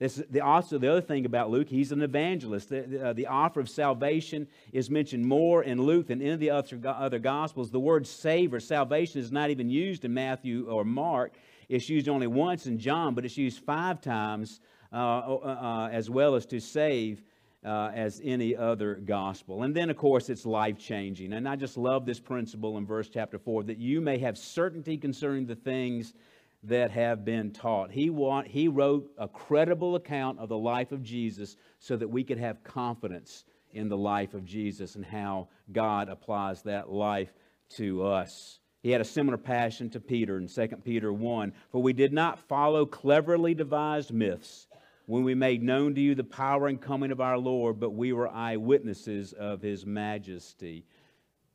This, 0.00 0.20
the, 0.28 0.40
also, 0.40 0.76
the 0.76 0.90
other 0.90 1.00
thing 1.00 1.24
about 1.24 1.48
Luke, 1.48 1.68
he's 1.68 1.92
an 1.92 2.02
evangelist. 2.02 2.68
The, 2.68 2.80
the, 2.80 3.06
uh, 3.06 3.12
the, 3.12 3.28
offer 3.28 3.60
of 3.60 3.70
salvation 3.70 4.48
is 4.72 4.90
mentioned 4.90 5.24
more 5.24 5.62
in 5.62 5.80
Luke 5.80 6.08
than 6.08 6.20
in 6.20 6.40
the 6.40 6.50
other, 6.50 6.80
other 6.84 7.20
Gospels. 7.20 7.70
The 7.70 7.78
word 7.78 8.08
save 8.08 8.52
or 8.52 8.58
salvation 8.58 9.20
is 9.20 9.30
not 9.30 9.50
even 9.50 9.70
used 9.70 10.04
in 10.04 10.12
Matthew 10.12 10.68
or 10.68 10.84
Mark. 10.84 11.36
It's 11.68 11.88
used 11.88 12.08
only 12.08 12.26
once 12.26 12.66
in 12.66 12.76
John, 12.76 13.14
but 13.14 13.24
it's 13.24 13.38
used 13.38 13.62
five 13.62 14.00
times 14.00 14.60
uh, 14.92 14.96
uh, 14.96 15.36
uh, 15.36 15.88
as 15.92 16.10
well 16.10 16.34
as 16.34 16.44
to 16.46 16.58
save 16.58 17.22
uh, 17.66 17.90
as 17.92 18.20
any 18.22 18.54
other 18.54 18.94
gospel. 18.94 19.64
And 19.64 19.74
then, 19.74 19.90
of 19.90 19.96
course, 19.96 20.30
it's 20.30 20.46
life 20.46 20.78
changing. 20.78 21.32
And 21.32 21.48
I 21.48 21.56
just 21.56 21.76
love 21.76 22.06
this 22.06 22.20
principle 22.20 22.78
in 22.78 22.86
verse 22.86 23.08
chapter 23.08 23.38
4 23.38 23.64
that 23.64 23.78
you 23.78 24.00
may 24.00 24.18
have 24.18 24.38
certainty 24.38 24.96
concerning 24.96 25.46
the 25.46 25.56
things 25.56 26.14
that 26.62 26.92
have 26.92 27.24
been 27.24 27.50
taught. 27.50 27.90
He, 27.90 28.08
want, 28.08 28.46
he 28.46 28.68
wrote 28.68 29.10
a 29.18 29.26
credible 29.26 29.96
account 29.96 30.38
of 30.38 30.48
the 30.48 30.56
life 30.56 30.92
of 30.92 31.02
Jesus 31.02 31.56
so 31.80 31.96
that 31.96 32.08
we 32.08 32.22
could 32.22 32.38
have 32.38 32.62
confidence 32.62 33.44
in 33.72 33.88
the 33.88 33.96
life 33.96 34.32
of 34.34 34.44
Jesus 34.44 34.94
and 34.94 35.04
how 35.04 35.48
God 35.72 36.08
applies 36.08 36.62
that 36.62 36.90
life 36.90 37.32
to 37.70 38.04
us. 38.04 38.60
He 38.82 38.92
had 38.92 39.00
a 39.00 39.04
similar 39.04 39.38
passion 39.38 39.90
to 39.90 40.00
Peter 40.00 40.38
in 40.38 40.46
2 40.46 40.68
Peter 40.84 41.12
1. 41.12 41.52
For 41.72 41.82
we 41.82 41.92
did 41.92 42.12
not 42.12 42.38
follow 42.38 42.86
cleverly 42.86 43.54
devised 43.54 44.12
myths 44.12 44.68
when 45.06 45.22
we 45.22 45.34
made 45.34 45.62
known 45.62 45.94
to 45.94 46.00
you 46.00 46.14
the 46.14 46.24
power 46.24 46.66
and 46.66 46.80
coming 46.80 47.12
of 47.12 47.20
our 47.20 47.38
Lord, 47.38 47.80
but 47.80 47.90
we 47.90 48.12
were 48.12 48.28
eyewitnesses 48.28 49.32
of 49.32 49.62
his 49.62 49.86
majesty. 49.86 50.84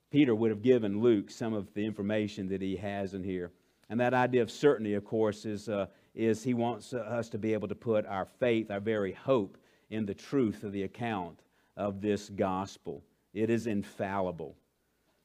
Peter 0.09 0.33
would 0.33 0.49
have 0.49 0.61
given 0.61 1.01
Luke 1.01 1.29
some 1.29 1.53
of 1.53 1.73
the 1.73 1.85
information 1.85 2.47
that 2.49 2.61
he 2.61 2.77
has 2.77 3.13
in 3.13 3.23
here. 3.23 3.51
And 3.89 3.99
that 3.99 4.13
idea 4.13 4.41
of 4.41 4.49
certainty, 4.49 4.93
of 4.93 5.03
course, 5.03 5.45
is, 5.45 5.67
uh, 5.67 5.87
is 6.15 6.43
he 6.43 6.53
wants 6.53 6.93
us 6.93 7.29
to 7.29 7.37
be 7.37 7.53
able 7.53 7.67
to 7.67 7.75
put 7.75 8.05
our 8.05 8.25
faith, 8.25 8.71
our 8.71 8.79
very 8.79 9.11
hope, 9.11 9.57
in 9.89 10.05
the 10.05 10.13
truth 10.13 10.63
of 10.63 10.71
the 10.71 10.83
account 10.83 11.41
of 11.75 11.99
this 11.99 12.29
gospel. 12.29 13.03
It 13.33 13.49
is 13.49 13.67
infallible. 13.67 14.55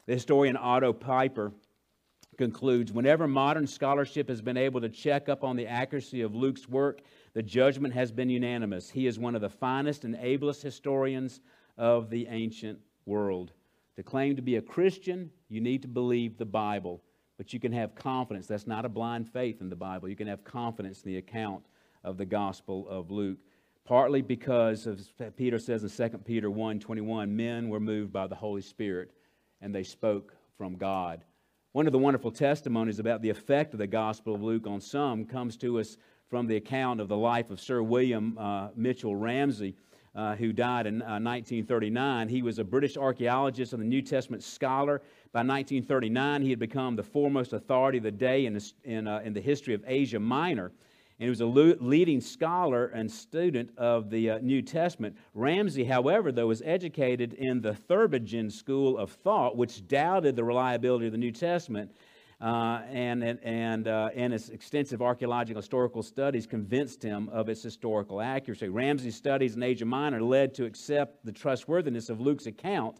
The 0.07 0.15
historian 0.15 0.57
Otto 0.57 0.93
Piper 0.93 1.53
concludes 2.37 2.93
whenever 2.93 3.27
modern 3.27 3.67
scholarship 3.67 4.29
has 4.29 4.43
been 4.43 4.57
able 4.57 4.81
to 4.81 4.89
check 4.89 5.29
up 5.29 5.45
on 5.45 5.57
the 5.57 5.67
accuracy 5.67 6.23
of 6.23 6.35
Luke's 6.35 6.69
work, 6.69 7.01
the 7.37 7.43
judgment 7.43 7.93
has 7.93 8.11
been 8.11 8.31
unanimous. 8.31 8.89
He 8.89 9.07
is 9.07 9.19
one 9.19 9.35
of 9.35 9.43
the 9.43 9.51
finest 9.51 10.05
and 10.05 10.17
ablest 10.19 10.63
historians 10.63 11.43
of 11.77 12.09
the 12.09 12.27
ancient 12.29 12.79
world. 13.05 13.53
To 13.97 14.03
claim 14.03 14.37
to 14.37 14.43
be 14.43 14.57
a 14.57 14.63
Christian, 14.63 15.31
you 15.51 15.61
need 15.61 15.83
to 15.83 15.89
believe 15.89 16.39
the 16.39 16.47
Bible, 16.47 17.03
but 17.37 17.53
you 17.53 17.61
can 17.61 17.73
have 17.73 17.95
confidence. 17.95 18.47
That's 18.47 18.67
not 18.67 18.87
a 18.87 18.89
blind 18.89 19.29
faith 19.29 19.61
in 19.61 19.69
the 19.69 19.77
Bible. 19.77 20.09
You 20.09 20.17
can 20.17 20.29
have 20.29 20.45
confidence 20.45 21.03
in 21.03 21.13
the 21.13 21.19
account 21.19 21.63
of 22.03 22.17
the 22.17 22.25
Gospel 22.25 22.89
of 22.89 23.11
Luke. 23.11 23.37
Partly 23.85 24.23
because, 24.23 24.87
as 24.87 25.13
Peter 25.37 25.59
says 25.59 25.85
in 25.85 26.11
2 26.11 26.17
Peter 26.25 26.51
1 26.51 26.81
21, 26.81 27.37
men 27.37 27.69
were 27.69 27.81
moved 27.81 28.15
by 28.15 28.27
the 28.27 28.35
Holy 28.35 28.63
Spirit 28.63 29.11
and 29.61 29.75
they 29.75 29.83
spoke 29.83 30.35
from 30.57 30.77
God 30.77 31.23
one 31.77 31.87
of 31.87 31.93
the 31.93 31.99
wonderful 31.99 32.31
testimonies 32.31 33.01
about 33.01 33.21
the 33.21 33.29
effect 33.29 33.75
of 33.75 33.79
the 33.79 33.87
Gospel 33.87 34.35
of 34.35 34.43
Luke 34.43 34.67
on 34.67 34.81
some 34.81 35.27
comes 35.27 35.59
to 35.59 35.79
us 35.79 35.99
from 36.29 36.47
the 36.47 36.57
account 36.57 37.01
of 37.01 37.09
the 37.09 37.17
life 37.17 37.51
of 37.51 37.61
Sir 37.61 37.83
William 37.83 38.37
uh, 38.39 38.69
Mitchell 38.75 39.15
Ramsay, 39.15 39.77
uh, 40.15 40.35
who 40.35 40.53
died 40.53 40.87
in 40.87 41.03
uh, 41.03 41.21
1939. 41.21 42.29
He 42.29 42.43
was 42.43 42.59
a 42.59 42.65
British 42.65 42.97
archaeologist 42.97 43.73
and 43.73 43.83
a 43.83 43.87
New 43.87 44.03
Testament 44.03 44.43
scholar. 44.43 45.03
By 45.33 45.41
1939, 45.41 46.43
he 46.43 46.51
had 46.51 46.59
become 46.59 46.97
the 46.97 47.03
foremost 47.03 47.53
authority 47.53 47.99
of 47.99 48.05
the 48.05 48.11
day 48.11 48.47
in, 48.47 48.59
in, 48.85 49.07
uh, 49.07 49.21
in 49.25 49.35
the 49.35 49.41
history 49.41 49.75
of 49.75 49.85
Asia 49.87 50.19
Minor. 50.19 50.73
and 51.21 51.25
he 51.25 51.29
was 51.29 51.43
a 51.43 51.47
leading 51.47 52.21
scholar 52.21 52.87
and 52.87 53.09
student 53.09 53.71
of 53.77 54.11
the 54.11 54.31
uh, 54.31 54.39
New 54.39 54.63
Testament. 54.63 55.17
Ramsay, 55.35 55.85
however, 55.85 56.33
though, 56.33 56.49
was 56.49 56.63
educated 56.65 57.35
in 57.35 57.61
the 57.61 57.77
Tübingen 57.89 58.51
school 58.51 58.99
of 58.99 59.13
thought, 59.13 59.57
which 59.57 59.87
doubted 59.87 60.35
the 60.35 60.45
reliability 60.45 61.07
of 61.07 61.13
the 61.13 61.19
New 61.19 61.33
Testament, 61.33 61.93
uh, 62.41 62.83
and, 62.91 63.23
and, 63.23 63.89
uh, 63.89 64.11
and 64.15 64.33
his 64.33 64.51
extensive 64.51 65.01
archaeological 65.01 65.61
historical 65.61 66.03
studies 66.03 66.47
convinced 66.47 67.03
him 67.03 67.29
of 67.31 67.49
its 67.49 67.63
historical 67.63 68.21
accuracy. 68.21 68.69
Ramsay's 68.69 69.17
studies 69.17 69.57
in 69.57 69.63
Asia 69.63 69.87
Minor 69.87 70.23
led 70.23 70.55
to 70.55 70.65
accept 70.65 71.25
the 71.25 71.33
trustworthiness 71.33 72.11
of 72.11 72.21
Luke's 72.21 72.47
account 72.47 72.99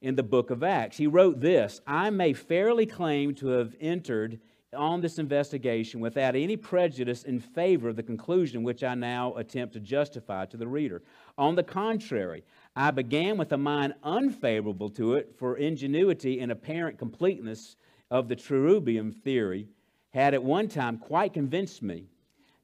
in 0.00 0.14
the 0.14 0.22
book 0.22 0.50
of 0.50 0.62
Acts. 0.62 0.96
He 0.96 1.06
wrote 1.06 1.40
this 1.40 1.80
I 1.86 2.10
may 2.10 2.32
fairly 2.32 2.86
claim 2.86 3.34
to 3.36 3.48
have 3.48 3.74
entered 3.80 4.40
on 4.74 5.00
this 5.00 5.18
investigation 5.18 6.00
without 6.00 6.36
any 6.36 6.56
prejudice 6.56 7.24
in 7.24 7.40
favor 7.40 7.88
of 7.88 7.96
the 7.96 8.02
conclusion 8.02 8.62
which 8.62 8.84
I 8.84 8.94
now 8.94 9.34
attempt 9.34 9.74
to 9.74 9.80
justify 9.80 10.46
to 10.46 10.56
the 10.56 10.68
reader. 10.68 11.02
On 11.36 11.56
the 11.56 11.62
contrary, 11.64 12.44
I 12.76 12.92
began 12.92 13.36
with 13.36 13.52
a 13.52 13.58
mind 13.58 13.94
unfavorable 14.04 14.88
to 14.90 15.14
it, 15.14 15.34
for 15.36 15.56
ingenuity 15.56 16.40
and 16.40 16.52
apparent 16.52 16.98
completeness 16.98 17.76
of 18.10 18.28
the 18.28 18.36
Tübingen 18.36 19.14
theory 19.22 19.68
had 20.10 20.34
at 20.34 20.42
one 20.42 20.68
time 20.68 20.98
quite 20.98 21.32
convinced 21.32 21.82
me. 21.82 22.08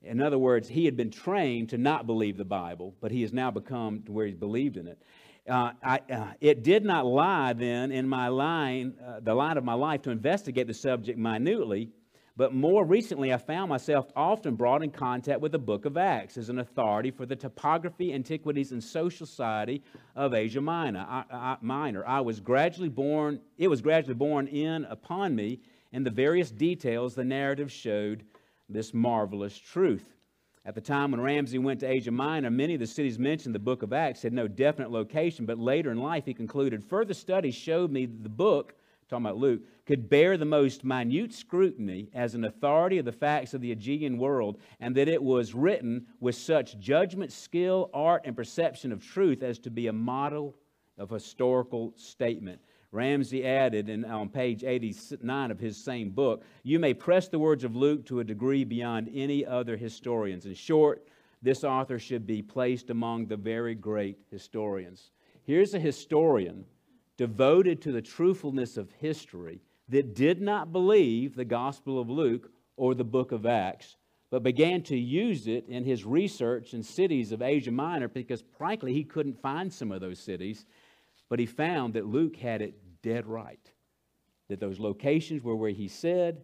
In 0.03 0.21
other 0.21 0.39
words, 0.39 0.69
he 0.69 0.85
had 0.85 0.97
been 0.97 1.11
trained 1.11 1.69
to 1.71 1.79
not 1.79 2.07
believe 2.07 2.37
the 2.37 2.45
Bible, 2.45 2.95
but 3.01 3.11
he 3.11 3.23
has 3.23 3.33
now 3.33 3.51
become 3.51 4.03
to 4.03 4.13
where 4.13 4.27
he's 4.27 4.37
believed 4.37 4.77
in 4.77 4.87
it. 4.87 5.03
Uh, 5.49 5.73
I, 5.83 6.01
uh, 6.13 6.33
it 6.41 6.65
did 6.65 6.85
not 6.85 7.07
lie 7.07 7.53
then 7.53 7.93
in 7.93 8.09
my 8.09 8.29
line, 8.29 8.95
uh, 9.05 9.21
the 9.21 9.35
line 9.35 9.57
of 9.57 9.65
my 9.65 9.75
life 9.75 10.03
to 10.03 10.11
investigate 10.11 10.67
the 10.67 10.75
subject 10.75 11.19
minutely, 11.19 11.91
but 12.37 12.53
more 12.53 12.85
recently 12.85 13.33
I 13.33 13.38
found 13.38 13.70
myself 13.70 14.11
often 14.14 14.57
brought 14.57 14.83
in 14.83 14.90
contact 14.90 15.40
with 15.40 15.53
the 15.53 15.59
book 15.59 15.87
of 15.87 15.96
Acts 15.96 16.37
as 16.37 16.51
an 16.51 16.59
authority 16.59 17.11
for 17.11 17.25
the 17.25 17.37
topography, 17.37 18.12
antiquities, 18.12 18.72
and 18.72 18.85
social 18.85 19.27
society 19.27 19.83
of 20.14 20.35
Asia 20.35 20.61
Minor. 20.61 21.07
I, 21.09 21.25
I, 21.31 21.57
Minor. 21.62 22.07
I 22.07 22.20
was 22.20 22.40
gradually 22.40 22.90
born, 22.90 23.40
it 23.57 23.68
was 23.68 23.81
gradually 23.81 24.14
born 24.14 24.49
in 24.49 24.85
upon 24.85 25.35
me 25.35 25.61
in 25.92 26.05
the 26.05 26.11
various 26.11 26.51
details 26.51 27.14
the 27.14 27.25
narrative 27.25 27.72
showed 27.72 28.25
this 28.68 28.92
marvelous 28.92 29.57
truth. 29.57 30.12
At 30.66 30.75
the 30.75 30.81
time 30.81 31.12
when 31.12 31.20
Ramsay 31.20 31.59
went 31.59 31.81
to 31.81 31.88
Asia 31.88 32.11
Minor, 32.11 32.51
many 32.51 32.75
of 32.75 32.81
the 32.81 32.87
cities 32.88 33.20
mentioned 33.20 33.51
in 33.51 33.53
the 33.53 33.59
book 33.61 33.83
of 33.83 33.92
Acts 33.92 34.22
had 34.22 34.33
no 34.33 34.49
definite 34.49 34.90
location, 34.90 35.46
but 35.46 35.59
later 35.59 35.92
in 35.92 35.99
life 35.99 36.27
he 36.27 36.35
concluded 36.35 36.85
further 36.85 37.14
studies 37.14 37.55
showed 37.55 37.92
me 37.92 38.05
the 38.05 38.29
book, 38.29 38.75
talking 39.09 39.25
about 39.25 39.38
Luke, 39.38 39.62
could 39.87 40.09
bear 40.09 40.37
the 40.37 40.44
most 40.44 40.85
minute 40.85 41.33
scrutiny 41.33 42.09
as 42.12 42.35
an 42.35 42.44
authority 42.44 42.99
of 42.99 43.05
the 43.05 43.12
facts 43.12 43.55
of 43.55 43.61
the 43.61 43.70
Aegean 43.70 44.18
world, 44.18 44.59
and 44.81 44.94
that 44.96 45.09
it 45.09 45.22
was 45.22 45.55
written 45.55 46.07
with 46.18 46.35
such 46.35 46.79
judgment, 46.79 47.33
skill, 47.33 47.88
art, 47.94 48.22
and 48.25 48.37
perception 48.37 48.90
of 48.90 49.05
truth 49.05 49.42
as 49.42 49.61
to 49.61 49.70
be 49.70 49.87
a 49.87 49.92
model 49.92 50.57
of 50.99 51.11
historical 51.11 51.92
statement. 51.96 52.61
Ramsay 52.90 53.46
added 53.46 53.88
in, 53.88 54.05
on 54.05 54.29
page 54.29 54.64
89 54.64 55.51
of 55.51 55.61
his 55.61 55.77
same 55.77 56.11
book, 56.11 56.42
You 56.62 56.79
may 56.79 56.94
press 56.94 57.29
the 57.29 57.38
words 57.38 57.62
of 57.62 57.77
Luke 57.77 58.07
to 58.07 58.20
a 58.20 58.25
degree 58.25 58.64
beyond 58.64 59.11
any 59.14 59.44
other 59.46 59.77
historians. 59.77 60.46
In 60.46 60.55
short, 60.55 61.07
this 61.42 61.62
author 61.62 61.99
should 61.99 62.27
be 62.27 62.42
placed 62.42 62.90
among 62.90 63.27
the 63.27 63.37
very 63.37 63.75
great 63.75 64.18
historians. 64.31 65.11
Here's 65.44 65.75
a 65.75 65.79
historian 65.79 66.64
devoted 67.16 67.81
to 67.83 67.92
the 67.92 68.03
truthfulness 68.03 68.77
of 68.77 68.90
history 68.92 69.61
that 69.88 70.14
did 70.14 70.40
not 70.40 70.72
believe 70.72 71.35
the 71.35 71.44
Gospel 71.44 72.01
of 72.01 72.11
Luke 72.11 72.51
or 72.77 72.94
the 72.94 73.05
book 73.05 73.33
of 73.33 73.46
Acts, 73.46 73.96
but 74.31 74.42
began 74.42 74.83
to 74.83 74.96
use 74.96 75.46
it 75.46 75.66
in 75.68 75.85
his 75.85 76.05
research 76.05 76.75
in 76.75 76.83
cities 76.83 77.33
of 77.33 77.42
Asia 77.42 77.70
Minor 77.70 78.09
because, 78.09 78.42
frankly, 78.59 78.92
he 78.92 79.05
couldn't 79.05 79.40
find 79.40 79.72
some 79.72 79.92
of 79.92 80.01
those 80.01 80.18
cities. 80.18 80.66
But 81.29 81.38
he 81.38 81.46
found 81.46 81.94
that 81.94 82.07
Luke 82.07 82.37
had 82.37 82.62
it 82.62 82.79
dead 83.03 83.27
right. 83.27 83.61
That 84.49 84.61
those 84.61 84.79
locations 84.79 85.42
were 85.42 85.57
where 85.57 85.70
he 85.70 85.88
said, 85.88 86.42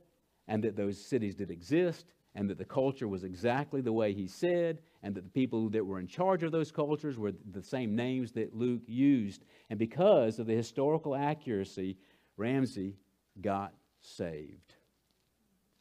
and 0.49 0.63
that 0.65 0.77
those 0.77 0.99
cities 0.99 1.35
did 1.35 1.51
exist, 1.51 2.07
and 2.35 2.49
that 2.49 2.59
the 2.59 2.65
culture 2.65 3.07
was 3.07 3.25
exactly 3.25 3.81
the 3.81 3.93
way 3.93 4.13
he 4.13 4.27
said, 4.27 4.79
and 5.03 5.15
that 5.15 5.25
the 5.25 5.31
people 5.31 5.69
that 5.71 5.85
were 5.85 6.01
in 6.01 6.07
charge 6.07 6.43
of 6.43 6.53
those 6.53 6.73
cultures 6.73 7.19
were 7.19 7.33
the 7.53 7.63
same 7.63 7.95
names 7.95 8.33
that 8.33 8.57
Luke 8.57 8.83
used. 8.87 9.45
And 9.71 9.79
because 9.79 10.39
of 10.39 10.47
the 10.47 10.55
historical 10.55 11.15
accuracy, 11.15 11.97
Ramsay 12.37 12.97
got 13.41 13.73
saved. 14.01 14.75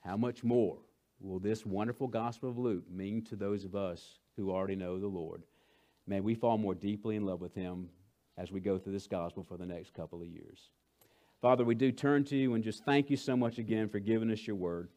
How 0.01 0.17
much 0.17 0.43
more 0.43 0.77
will 1.19 1.39
this 1.39 1.65
wonderful 1.65 2.07
Gospel 2.07 2.49
of 2.49 2.57
Luke 2.57 2.89
mean 2.89 3.23
to 3.25 3.35
those 3.35 3.65
of 3.65 3.75
us 3.75 4.19
who 4.35 4.51
already 4.51 4.75
know 4.75 4.99
the 4.99 5.07
Lord? 5.07 5.43
May 6.07 6.19
we 6.19 6.33
fall 6.33 6.57
more 6.57 6.75
deeply 6.75 7.15
in 7.15 7.25
love 7.25 7.41
with 7.41 7.53
him 7.53 7.89
as 8.37 8.51
we 8.51 8.59
go 8.59 8.77
through 8.77 8.93
this 8.93 9.07
gospel 9.07 9.43
for 9.43 9.57
the 9.57 9.65
next 9.65 9.93
couple 9.93 10.21
of 10.21 10.27
years. 10.27 10.69
Father, 11.41 11.63
we 11.63 11.75
do 11.75 11.91
turn 11.91 12.23
to 12.25 12.35
you 12.35 12.53
and 12.53 12.63
just 12.63 12.83
thank 12.85 13.09
you 13.09 13.17
so 13.17 13.35
much 13.35 13.57
again 13.57 13.89
for 13.89 13.99
giving 13.99 14.31
us 14.31 14.45
your 14.45 14.55
word. 14.55 14.89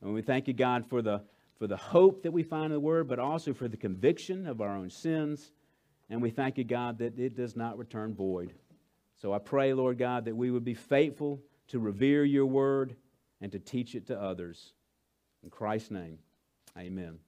And 0.00 0.14
we 0.14 0.22
thank 0.22 0.48
you, 0.48 0.54
God, 0.54 0.86
for 0.88 1.02
the, 1.02 1.22
for 1.58 1.66
the 1.66 1.76
hope 1.76 2.22
that 2.22 2.32
we 2.32 2.42
find 2.42 2.66
in 2.66 2.72
the 2.72 2.80
word, 2.80 3.08
but 3.08 3.18
also 3.18 3.52
for 3.52 3.68
the 3.68 3.76
conviction 3.76 4.46
of 4.46 4.60
our 4.60 4.76
own 4.76 4.90
sins. 4.90 5.52
And 6.10 6.20
we 6.20 6.30
thank 6.30 6.58
you, 6.58 6.64
God, 6.64 6.98
that 6.98 7.18
it 7.18 7.36
does 7.36 7.56
not 7.56 7.78
return 7.78 8.14
void. 8.14 8.52
So 9.20 9.32
I 9.32 9.38
pray, 9.38 9.72
Lord 9.72 9.98
God, 9.98 10.24
that 10.24 10.36
we 10.36 10.50
would 10.50 10.64
be 10.64 10.74
faithful 10.74 11.40
to 11.68 11.78
revere 11.78 12.24
your 12.24 12.46
word 12.46 12.96
and 13.40 13.52
to 13.52 13.58
teach 13.58 13.94
it 13.94 14.06
to 14.06 14.20
others. 14.20 14.72
In 15.42 15.50
Christ's 15.50 15.90
name, 15.90 16.18
amen. 16.78 17.18